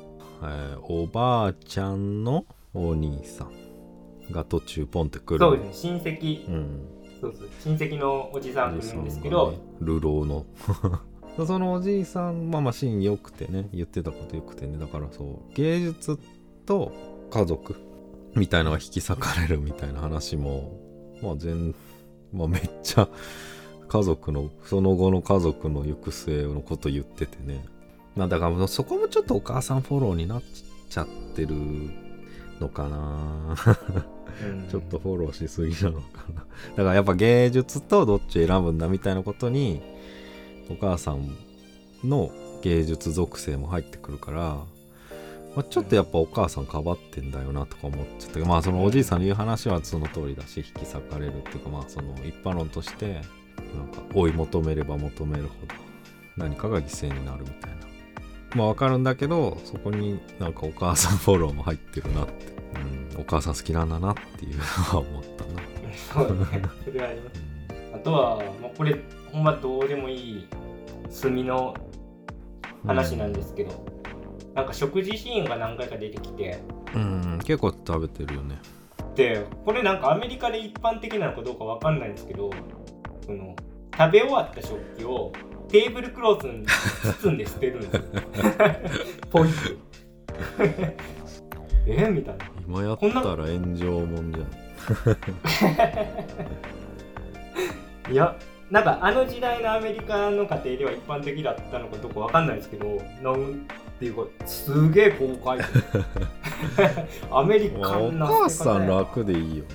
[0.43, 5.39] えーおばあちゃんのお兄さんが途中ポンってくる。
[5.39, 5.99] そうですね。
[5.99, 6.47] 親戚。
[6.47, 6.87] うん。
[7.19, 7.49] そうそう。
[7.63, 9.57] 親戚のおじさん来るんですけがどね。
[9.81, 10.45] 流浪の。
[11.45, 14.77] そのおじいさんまあまあシーン良くてね言ってたこと良くてね。
[14.77, 16.19] だからそう芸術
[16.71, 16.93] と
[17.31, 17.75] 家族
[18.33, 20.79] みたいのが引き裂かれるみたいな話も
[21.21, 21.75] まあ全
[22.31, 23.09] まあめっちゃ
[23.89, 27.65] 家族のその後の家族の行く末のこと言っててね。
[28.15, 30.43] まあだからそこもちょっとお母さんフォローになっ
[30.89, 31.55] ちゃってる
[32.61, 33.57] のかな。
[34.43, 34.69] うん。
[34.69, 36.45] ちょっとフォローしすぎなのかな。
[36.77, 39.81] だからやっぱ芸術とどっち選ぶんだみたいなことに
[40.69, 41.35] お母さん
[42.05, 42.31] の
[42.61, 44.57] 芸術属性も入ってくるから、
[45.55, 53.21] まあ、ちょっとやっぱお母さんかばってんだよなとか思っちゃってまあそのおじいさんの言う話はその通りだし引き裂かれるっていうかまあその一般論として
[53.75, 55.75] なんか追い求めれば求めるほど
[56.37, 57.77] 何かが犠牲になるみたいな。
[58.55, 62.33] まあわかるんだけどそこになんかお母さんフォローも入ってるなって、
[63.15, 65.61] うん、お母さん好きなんだなっていうのは思ったな。
[66.13, 67.41] そうねそれはあります
[67.93, 68.97] あとはもうこれ
[69.31, 70.47] ほんまどうでもいい
[71.21, 71.75] 炭の
[72.85, 73.85] 話なんですけど、
[74.53, 76.59] なんか食事シーンが何回か出てきて
[76.93, 78.59] うん、結構食べてるよね。
[79.15, 82.49] でこれなんかアメリカで一般的なのかどうかわかんないんですけど
[83.25, 83.55] その
[83.97, 85.33] 食べ終わった食器を
[85.67, 86.65] テーブルクロスに
[87.21, 88.03] 包んで捨てるんですよ
[89.29, 89.81] ポイッと
[91.87, 94.47] えみたいな今やったら炎上もんじゃん。
[98.11, 98.35] いや
[98.69, 103.01] なんかあの時代のアメリカの家庭では一般的だったのかどうかわかんないですけど
[104.01, 105.59] なんていうかすげえ豪快。
[107.29, 109.69] アメリカンな母さん楽でいいよね。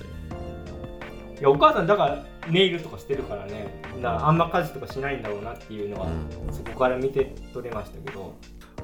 [1.39, 3.81] いやお母さんだからネイルとかしてるからね。
[4.01, 6.53] だからあんま家事とかしないんだろうなっていうのは、うん。
[6.53, 8.33] そこから見て取れましたけど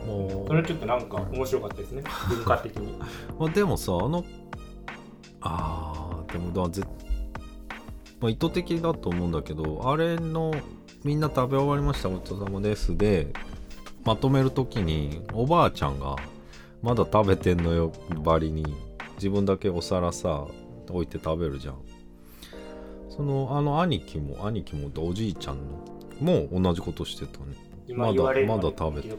[0.06, 2.03] もそれちょっとなんか面白かったですね。
[2.29, 2.97] 文化的に。
[3.38, 4.23] まあ、でもさ、あの、
[5.41, 6.84] ああ、でもだぜ、
[8.21, 10.53] まあ、意図的だと思うんだけど、あれの、
[11.03, 13.34] みんな食べ終わりました、ごちそうさまですで、
[14.05, 16.15] まとめるときに、おばあちゃんが、
[16.81, 18.65] まだ食べてんのよ、ばりに、
[19.15, 20.45] 自分だけお皿さ、
[20.89, 21.77] 置いて食べるじゃん。
[23.09, 25.83] その、あの兄貴も、兄貴もおじいちゃんの、
[26.19, 27.55] も同じことしてたね。
[27.95, 29.15] まだまだ食べて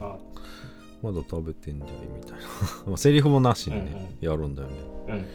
[1.02, 2.38] まだ食べてんじゃいみたいな。
[2.88, 4.74] まあセリフもなしにね、うんやるんだよね。
[5.08, 5.26] うん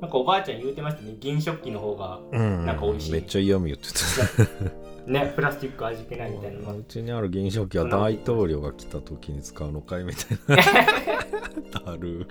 [0.00, 4.89] なんかおばあちゃん言うてましたね銀食器の方がうんなんか美味しいめっちゃ嫌味言ってた。
[5.06, 10.56] ねプラスチック味気ないみたいなうちにある銀食器は大統領が来た時に使うのかいみたいな。
[11.84, 12.26] だる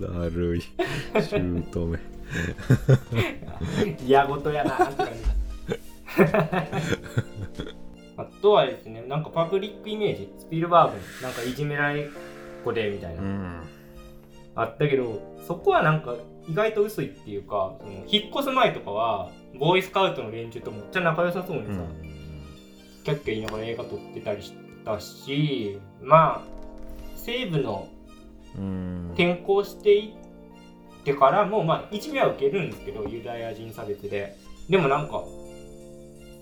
[0.00, 0.62] だるい。
[1.22, 1.98] 姑。
[4.06, 5.12] 嫌ごとやなって感じ
[8.16, 12.08] あとはですねなんかパブリックイメージスピルバーグになんかいじめられっ
[12.64, 13.62] 子でみたいな、ん。
[14.54, 16.14] あったけどそこはなんか
[16.48, 21.82] 意外と薄いっていうかその引っ越す前とかはボーイスカウトの連中とめっちゃ仲良さそうにさ、
[23.04, 24.52] キャッキャ言いながら映画撮ってたりし
[24.84, 26.42] たしまあ
[27.16, 27.88] 西部の
[28.56, 29.06] うん。
[29.14, 30.14] 転校してい
[31.00, 34.36] ってからもまあ一目は受けるんですけどユダヤ人差別で。
[34.68, 35.22] でもなんか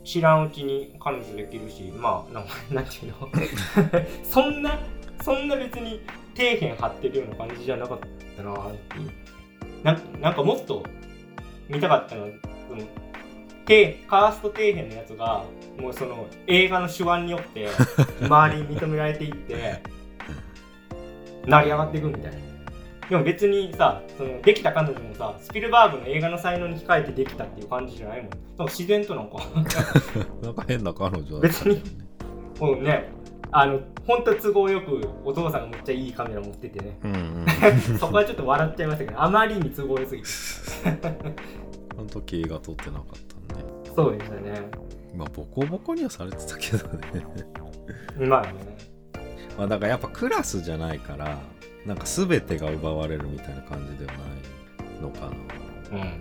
[0.05, 3.29] 知らんうちに彼女できるしまあなんか なんていうの？
[4.23, 4.79] そんな
[5.23, 6.01] そんな別に
[6.37, 7.99] 底辺張ってるような感じじゃなかっ
[8.37, 9.11] たなっていう。
[9.83, 10.83] なんなんかもっと
[11.69, 12.27] 見たかったの
[13.67, 15.45] 底カースト底辺のやつが
[15.79, 17.69] もうその映画の手腕によって
[18.21, 19.83] 周りに認められていって
[21.47, 22.39] 成り上がっていくみたいな。
[23.09, 28.31] でも別にさそのできた彼女もさスピルバーグの映画の才能に控えてできたっていう感じじゃないもん。
[28.31, 29.39] なんか自然となんか。
[30.43, 31.83] なんか変な彼女だ別に
[32.59, 33.11] もうね
[33.51, 36.99] あの本当都合よくお父さんがめっちゃいいカメラ持っててね。
[37.05, 37.47] うんうん。
[37.99, 40.29] そこはちょっと笑っちゃいましたけどあまりに都合良すぎて。
[41.99, 43.49] あの時映画撮ってなかったん
[43.85, 44.71] でそうでしたね。
[45.15, 47.27] まあボコボコにはされてたけどね。
[48.27, 48.55] まあね。
[49.59, 51.39] まあだからやっぱクラスじゃないから
[51.85, 55.31] なんか全てが奪われるみたいな感じではないのか
[55.93, 56.21] うん。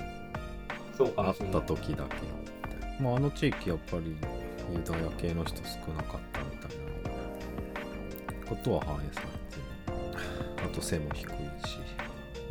[0.97, 1.61] そうかなあっもしれない。
[1.61, 2.03] た時だ
[2.97, 4.15] けまああの地域やっぱり
[4.73, 6.77] ユダヤ系の人少なかったみたい
[8.43, 10.65] なことは反映されてる。
[10.65, 11.27] あと背も低い
[11.67, 11.79] し。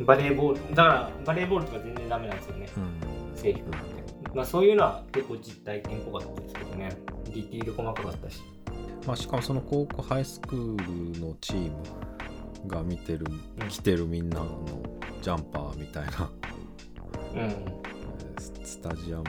[0.03, 2.69] バレーボールだからバレーボールとか全然ダメなんですよね。
[2.75, 3.37] うん。
[3.37, 4.00] 制服って
[4.33, 6.97] まあそういうのは結構実体験っぽかったですけどね。
[7.25, 8.41] ディティール細かかったし。
[9.05, 13.25] まあ、しかもその高校ハイスクールのチームが見てる
[13.67, 14.47] 着てるみんなの
[15.21, 16.29] ジャンパーみたいな。
[17.33, 17.39] うん。
[17.39, 19.23] えーススタジアム？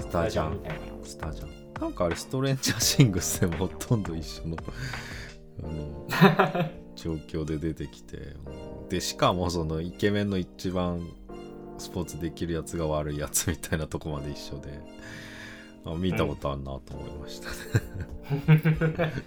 [0.00, 0.52] スタジャン。
[0.54, 0.78] みたいな。
[1.04, 1.50] スタジャン。
[1.80, 4.56] なんかあれストレンジャーシングスでもほとんど一緒の
[5.62, 8.18] あの 状況で出てきて。
[8.88, 11.08] でしかもそのイケメンの一番
[11.78, 14.80] スポーツできるやつが悪いやつみたいなとこまで一緒で
[15.84, 17.48] あ見たことあるなと思いました。
[18.52, 19.12] ね、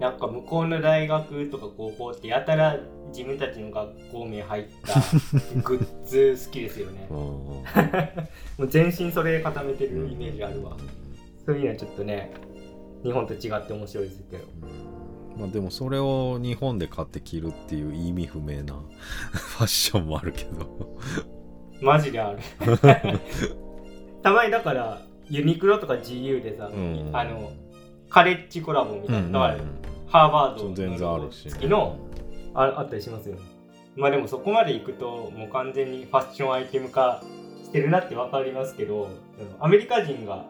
[0.00, 2.78] なんか向こうの大学とか高校ってやたら
[3.08, 5.00] 自分たちの学校名入った
[5.62, 7.06] グッズ好きですよね。
[7.10, 7.64] うん も
[8.58, 10.76] う全身それ固めてるイメージあるわ。
[11.46, 12.32] そういうのはちょっとね
[13.04, 14.44] 日本と違って面白いですけど。
[15.38, 18.74] まあでもそれを日本で買って着るっていう意味不明な
[19.30, 20.98] ファッションもあるけど
[21.80, 22.38] マジである。
[24.22, 27.10] たまにだからユニクロとか GU でさ、うん。
[27.12, 27.52] あの
[28.08, 29.56] カレッジコラボみたいな、うんだから
[30.08, 31.68] ハーバードそう全然あるしね。
[31.68, 31.96] の
[32.54, 33.42] ああったりしますよね。
[33.96, 37.22] まあでもそこまで行くともう完全にファッションアイテム化
[37.62, 39.08] してるなって分かりますけど
[39.60, 40.46] アメリカ人が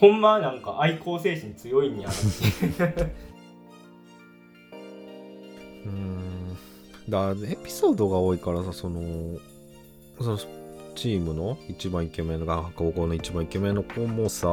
[0.00, 2.12] ほんまなんか愛好精神強いんやう。
[5.84, 6.56] うん。
[7.08, 9.00] だエピソードが多いからさその
[10.20, 10.38] その
[10.94, 14.48] チームの一番イケメンのが高校の一番イケメンの子もさ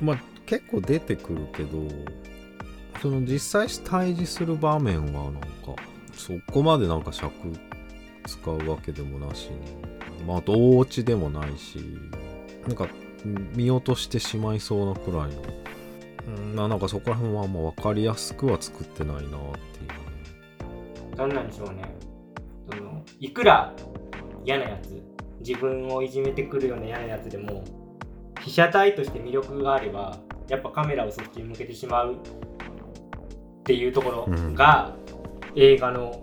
[0.00, 1.78] まあ結構出てくるけど
[3.00, 5.40] その実際対峙する場面はなんか
[6.14, 7.32] そこまでなんか尺
[8.26, 11.78] 使うわけでもなしにまああと大落ちでもないし
[12.66, 12.88] なんか
[13.54, 15.42] 見落としてしまいそうなくらいの
[16.26, 19.38] うんまあなんかそこら辺はあんま分かりやすくは作ってないなっていう。
[19.38, 19.50] ね
[21.16, 21.84] なんなんでしょうね。
[22.70, 23.74] そのいくら
[24.44, 25.13] 嫌なやつ
[25.46, 27.64] 自分をいじめてくるような嫌なやつでも
[28.40, 32.16] 被写体として魅力があればやっぱカメラをそっちに向けてしまうっ
[33.64, 34.94] ていうところが
[35.56, 36.22] 映画の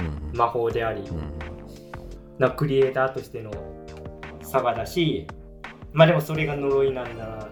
[0.00, 0.20] うん。
[0.32, 1.32] 魔法であり、うん。
[2.38, 3.50] なクリエイターとしての
[4.42, 5.26] 差がだし
[5.92, 7.48] まあでもそれが呪いなんだな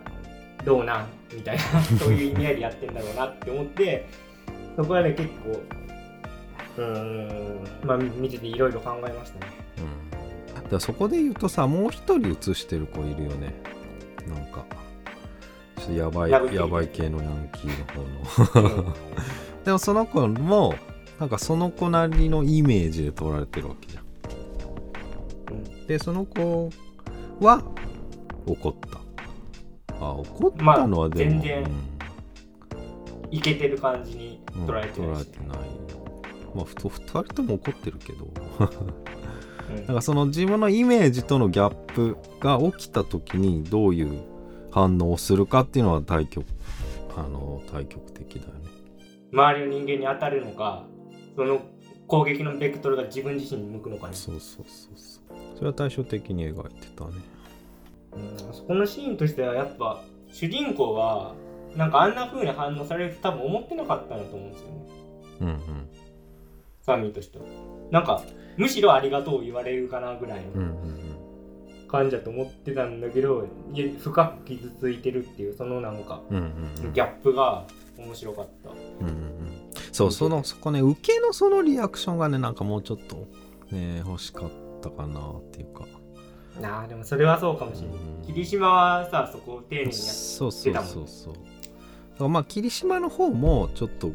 [0.65, 1.63] どうなんみたいな
[1.99, 4.07] そういう意味合いでやってんだろうなって思って
[4.77, 5.61] そこはね結構
[6.79, 9.53] うーんまあ見てていろいろ考えましたね。
[9.79, 10.08] うん
[10.71, 13.55] だそこで言うとさもう一人映してる子いるよね。
[14.29, 14.65] なんか。
[15.77, 18.95] ちょっとやばいやばい系のヤンキーの方の。
[19.65, 20.75] でもその子も
[21.19, 24.05] なんかその子なりのイメージで撮られてるわけじゃん。
[25.55, 25.87] うん。
[25.87, 26.71] でその子
[27.41, 27.63] は
[28.47, 28.99] 怒った。
[30.01, 31.67] あ怒ったのはでも、まあ全然
[33.31, 35.59] いけてる感じにうん捉えてるし、捉えてない。
[36.55, 38.29] まあふと2人とも怒ってるけど
[39.69, 44.23] うんだからその自分のイメージとのギャップが起きた時にどういう
[44.71, 46.47] 反応をするかっていうのは対極
[47.17, 48.69] あの対極的だよね。
[49.33, 50.85] 周りの人間に当たるのか
[51.37, 51.61] その
[52.07, 55.57] 攻撃のベクトルが自分自身に向くのかねそうそうそうそう。
[55.57, 57.11] それは対照的に描いてたね。
[58.13, 61.35] うんそこのシーンとしてはやっぱ主人公は
[61.77, 64.75] なんかあんな風に反応されると多分思ってなかったんだと思うんですよね
[65.41, 65.55] うんうん。
[65.55, 67.45] ファミとしては
[67.91, 68.23] なんか
[68.57, 70.75] むしろありがとう言われるかなぐらいの
[71.87, 73.47] 感じだと思ってたんだけど、
[74.01, 77.65] 深く傷ついてるっていうそのなんかギャップが
[77.97, 78.71] 面白かった。
[78.71, 79.71] うんうんうん。
[79.93, 83.27] そうそのそこね受けのそのリアクションがねなんかもうちょっと
[83.71, 84.51] ね欲しかっ
[84.83, 85.87] たかなっていうか。
[86.61, 91.35] なあでもそれはそうかもしれない、うん霧島はさそこを丁寧にやっそうそうたもんそうそう。
[91.35, 91.45] だか
[92.21, 94.11] らまあ霧島の方もちょっと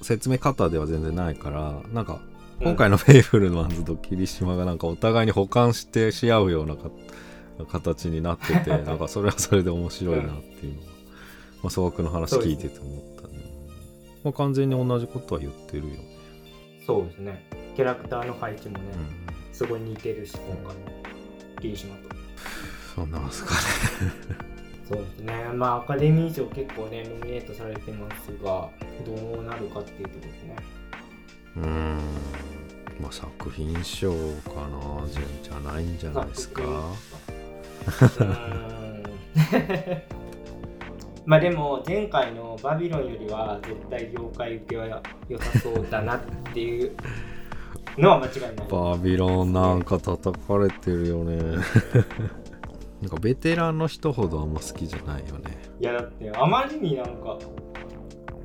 [0.00, 2.20] 説明方では全然ないからなんか
[2.64, 6.90] 今回のフェイブルマンズと霧島がなんかお互いに補完してし合うようなか
[7.72, 10.26] 形になってて なんかそれはそれで面白いなっ
[10.60, 10.86] ていうのは、
[11.64, 13.34] まあ、総額の話聞いてて思ったね。
[14.22, 15.94] まあ、完全に同じことは言ってるよ。
[15.94, 16.18] ね、
[16.86, 17.44] そうですね。
[17.74, 20.76] キャラクターの配置もね、うん、すごい似てるし今回
[21.60, 22.00] 霧島と。
[22.94, 23.58] そんなんすかね。
[24.88, 25.50] そうですね。
[25.52, 28.70] まあアカデミー賞結構ねノミネートされてますが
[29.04, 30.81] どうなるかっていうところですね
[31.56, 31.98] うん。
[33.00, 36.62] まあ作品賞かなじゃじゃないんじゃないですか。
[41.24, 46.20] まあでも前回のバビロンよりは絶対業界受けは良さそうだなっ
[46.52, 46.96] ていう
[47.96, 48.68] のは間違いない。
[48.68, 51.36] バビロンなんか叩かれてるよね。
[53.00, 55.58] なんかベテランの人ほどあんま好きじゃないよね。
[55.80, 57.38] いやだってあまりになんか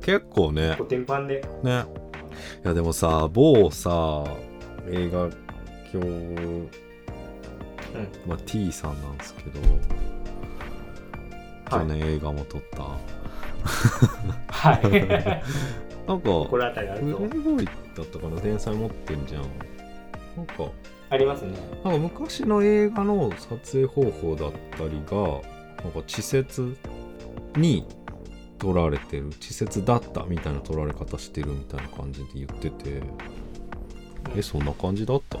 [0.00, 0.74] 結構ね。
[0.78, 1.44] コテンパンで。
[1.62, 1.84] ね
[2.64, 4.24] いやでもさ某さ
[4.90, 5.28] 映画
[5.92, 6.68] 今日、
[8.26, 9.60] まあ、T さんなんですけど
[11.70, 12.82] 去年映画も撮った、
[14.48, 14.82] はい。
[16.08, 17.72] なんか心当たりあるとプレイボーイだ
[18.02, 18.40] ったかな？
[18.40, 19.42] 天才持ってんじゃん。
[20.36, 20.64] なんか
[21.10, 21.52] ありますね。
[21.84, 25.16] なんか昔の映画の撮影方法だったりが
[25.84, 26.74] なんか稚拙
[27.56, 27.84] に
[28.58, 33.02] 撮られてる稚拙だったみたいな撮られ方してるみたいな感じで言ってて。
[34.36, 35.38] えそんな感じだった？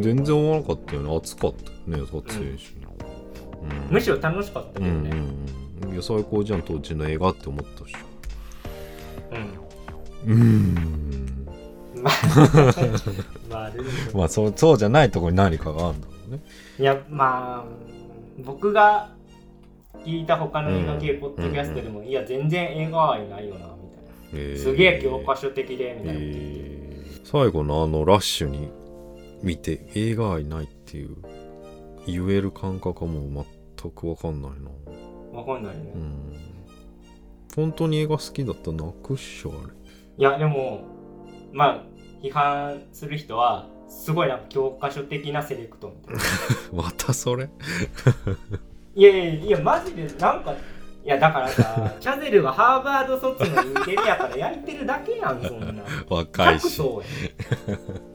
[0.00, 2.74] 全然思わなかったよね熱かったよね撮影し、
[3.88, 3.94] うん。
[3.94, 5.10] むしろ楽しかったけどね。
[5.10, 5.92] うんうんうん。
[5.92, 7.94] いや最高じゃん当時の映画って思ったし。
[10.26, 11.46] うん、うーん。
[12.02, 12.14] まあ
[13.50, 13.72] まあ
[14.14, 16.40] まあそうそうじゃないところに何かがあるんだろうね。
[16.78, 17.72] いやまあ
[18.42, 19.10] 僕が
[20.04, 24.58] 聞いた他の映画系ポッドキャストでも、いや全然映画愛ないよなみたいな、えー。
[24.58, 27.20] すげえ教科書的でみたいな、えー。
[27.24, 28.70] 最後のあのラッシュに
[29.42, 31.16] 見て映画愛ないっていう
[32.06, 33.46] 言える感覚はもう
[33.80, 35.38] 全く分かんないな。
[35.38, 36.36] わかんないね、うん。
[37.54, 39.72] 本当に映画好きだったら泣くっしょあれ。
[40.18, 40.84] いやでも
[41.52, 41.84] まあ
[42.22, 46.22] 批判する人はすごいなんか教科書的なセレクトみたいな。
[46.84, 47.48] またそれ？
[48.94, 55.82] いやいやいやマジでなんかいやだからさ チャゼルはハーバード卒のインテリやから焼いてるだけやんそんな。
[56.08, 56.70] 若いし。
[56.70, 57.02] そ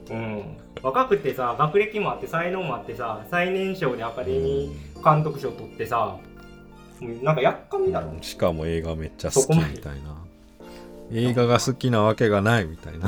[0.09, 0.57] うん。
[0.81, 6.17] 若くてさ学歴もあって才能もあってさ最年少でアカデミー監督賞取ってさ
[6.99, 8.13] もうなんかやっかみだろ。
[8.21, 10.15] しかも映画めっちゃ好きみたいな。
[11.11, 13.07] 映画が好きなわけがないみたいな。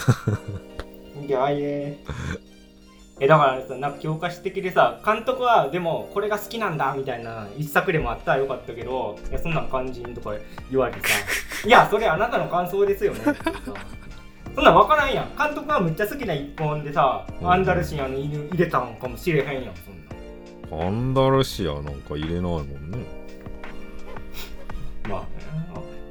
[1.25, 1.97] いやいえ
[3.21, 10.33] えだからさなんか教科書的でさ監督はでもこれが好きなんだみたいな一作でもあったらよかったけどいやそんなん肝心とか
[10.71, 11.15] 言われてさ
[11.67, 13.19] いやそれあなたの感想ですよね。
[14.55, 15.37] そんなん分からんやん。
[15.37, 17.51] 監督はむっちゃ好きな一本でさうん。
[17.51, 20.85] アンダルシアの犬入れたんかもしれへんやんそんな。
[20.85, 22.97] んアンダルシアなんか入れないもんね。
[25.07, 25.27] まあね。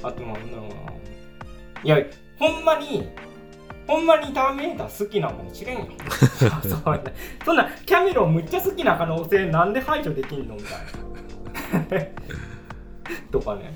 [0.02, 0.74] ああとなんだろうな。
[1.82, 1.98] いや
[2.38, 3.08] ほんまに
[3.88, 5.86] ほんまにターミネーター好きなもしれんよ。
[6.38, 6.46] そ
[6.92, 7.02] う
[7.42, 12.06] そんなキャメロンむっちゃ好きな可能性なんで排除できんのみたいな。
[13.32, 13.72] とかね。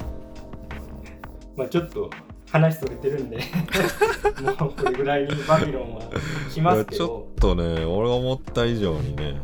[1.56, 2.10] まあちょっと
[2.50, 3.38] 話それてるんで。
[4.60, 6.02] もうこれぐらいにバビロンは
[6.50, 7.04] しいますけど。
[7.04, 9.40] やちょっとね俺が思った以上にね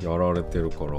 [0.00, 0.92] やられてるから。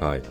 [0.00, 0.22] はい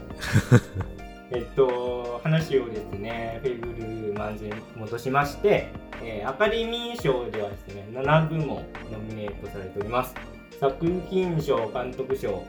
[1.31, 5.69] えっと、話をですね、フェイブルマンズに戻しまして、
[6.03, 8.57] えーアカデミー賞ではですね、7部門
[8.91, 10.13] ノミネートされております。
[10.59, 12.43] 作品賞、監督賞、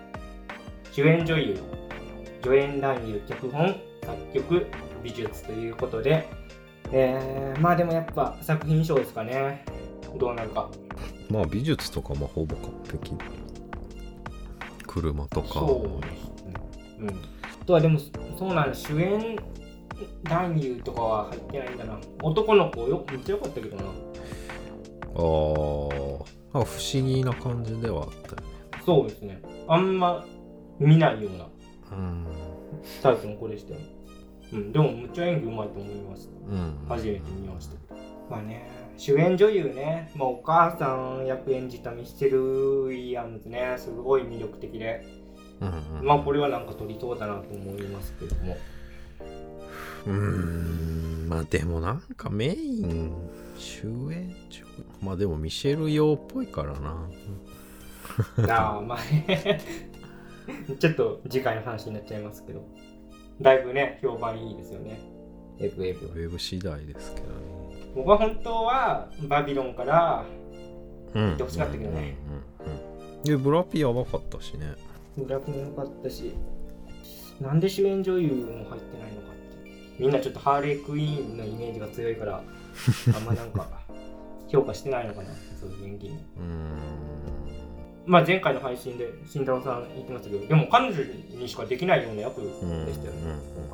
[0.93, 1.59] 主演女優、
[2.43, 4.67] 助演男優、脚本、作曲、
[5.03, 6.29] 美術ということで、
[6.93, 9.65] えー、まあでもやっぱ作品賞ですかね。
[10.19, 10.71] どうなるか。
[11.31, 13.15] まあ美術とかもほぼ完璧
[14.87, 16.55] 車とかそうですね。
[17.01, 17.36] うん。
[17.67, 17.99] あとはでも、
[18.39, 18.75] そうなん。
[18.75, 19.37] 主演
[20.23, 21.99] 男優とかは入ってないんだな。
[22.23, 23.83] 男の子よ、めっちゃ良かったけどな。
[23.83, 26.19] あー
[26.55, 28.43] なんか不思議な感じではあったよね
[28.85, 29.43] そうですね。
[29.67, 30.25] あんま
[30.79, 31.49] 見ないような
[31.93, 32.27] うん
[33.03, 33.81] タイプの子でしたよ。
[34.53, 37.75] うん、でもむっちゃ演技うまいと思いましたうん初めて見ました
[38.31, 42.41] まあね主演女優ね、まあ、お母さん役演じたミスチェル・
[42.85, 45.05] ウィリアムズねすごい魅力的で
[45.61, 46.07] うんうん。
[46.07, 48.57] まあこれはなんか取りそうだなと思いますけども。
[50.07, 51.29] うーん。
[51.29, 53.13] まあでもなんかメイン
[53.59, 54.63] 主演上
[55.01, 57.09] まあでもミシェル用っぽいからな。
[58.49, 58.99] ああまあ。
[59.29, 59.61] ね
[60.79, 62.63] ちょっと次回の話になっちゃいますけど。
[63.41, 65.01] だいぶね評判いいですよね。
[65.59, 67.33] エブエブウェブ次第ですけどね。
[67.95, 70.25] 僕は本当はバビロンから
[71.15, 71.37] うん。
[71.37, 72.17] てほしかったけどね。
[72.61, 72.79] うんうん
[73.19, 73.23] うん。
[73.23, 74.75] でブラピやばかったしね
[75.17, 76.33] 村木も良かったし
[77.41, 79.71] なんで主演女優も入ってないのかって。
[79.99, 82.43] みんなちょっとハーレークイーンのイメージが強いから
[83.15, 83.67] あんまなんか
[84.49, 85.29] 評価してないのかな。
[85.61, 86.19] そういう演技に。
[88.07, 91.03] まあ前回の配信で慎太郎さん言ってましたけどでも彼女
[91.41, 93.67] にしかできないような役うんでしたよね、うん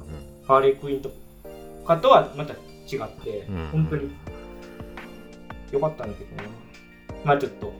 [0.44, 1.10] ハーレークイーンと
[1.86, 3.68] かとはまた違って、うん。
[3.70, 4.10] 本当に
[5.70, 6.42] 良かったんだけどな。
[7.24, 7.72] まあちょっと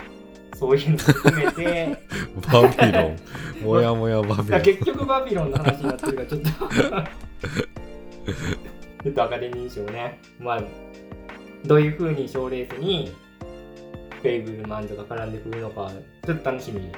[0.63, 1.99] そういうの含めて。
[2.53, 3.19] バビロン。
[3.65, 4.63] もやもやバビロン。
[4.63, 6.49] 結局バビロンの話になってるからちょっと。
[9.03, 10.21] ちょっとアカデミー賞ね。
[10.39, 10.63] まあ
[11.67, 13.13] どういう風に賞レースに
[14.21, 15.91] フェイブルマンズが絡んでくるのか
[16.25, 16.93] ちょっと楽しみに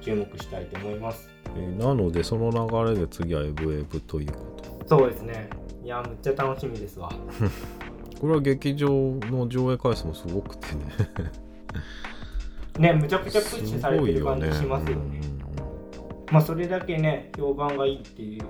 [0.00, 1.28] 注目したいと思います。
[1.56, 2.50] えーなのでその
[2.84, 4.96] 流れで次はエブエブということ。
[4.96, 5.50] そうですね。
[5.82, 7.10] いやむっちゃ楽しみですわ。
[8.20, 8.88] これは劇場
[9.22, 10.84] の上映回数もすごくてね
[12.78, 14.96] ねむちゃくちゃプッシュされてる感じしますよね。
[14.96, 15.32] うんうんうん
[16.32, 18.44] まあそれだけね評判がいいっていう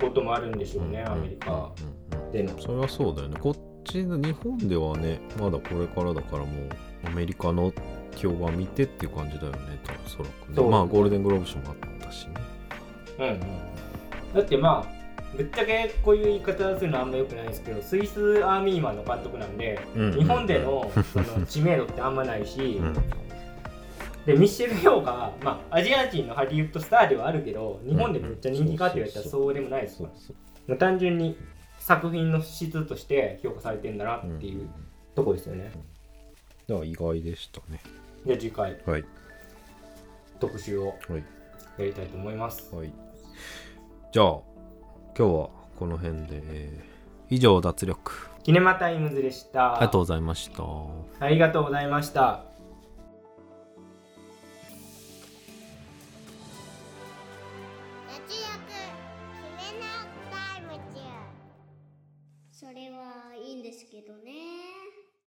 [0.00, 1.12] こともあるんでしょうね、うん。
[1.12, 1.70] アメリカ
[2.32, 2.58] での。
[2.58, 3.36] それはそうだよね。
[3.38, 6.48] こっちの日本ではねまだこれからだからもう
[7.06, 7.72] アメリカの
[8.16, 10.68] 評判見てっていう感じだよね多そらくね。
[10.68, 12.34] まあゴールデングローブ賞もあったしね。
[13.20, 13.40] うんうん。
[14.34, 20.12] だってまあぶっちゃけこういう言い方するのはあんま良くないですけどスイスアーミーマンの監督なんで、うん。
[20.12, 22.96] 日本でのその知名度ってあんまないし、うん
[24.26, 30.10] でミッシェル・ヨーが、まあ、アジア人のハリウッドスターではあるけど日本でめっちゃ人気かって言われたらそうでもないですから
[30.68, 31.36] まあ単純に
[31.78, 34.68] 作品の質として評価されてんだなっていう
[35.14, 35.72] とこですよね、
[36.68, 37.80] だから意外でしたね。
[38.24, 39.04] で次回はい。
[40.38, 41.24] 特集をはい。
[41.78, 42.74] やりたいと思います。
[42.74, 42.92] はい。
[44.12, 44.42] じゃあ今
[45.14, 46.92] 日はこの辺で、えー
[47.32, 48.28] 以上脱力。
[48.42, 49.76] キネマタイムズでした。
[49.76, 50.62] ありがとうございました。
[51.18, 52.51] ありがとうございました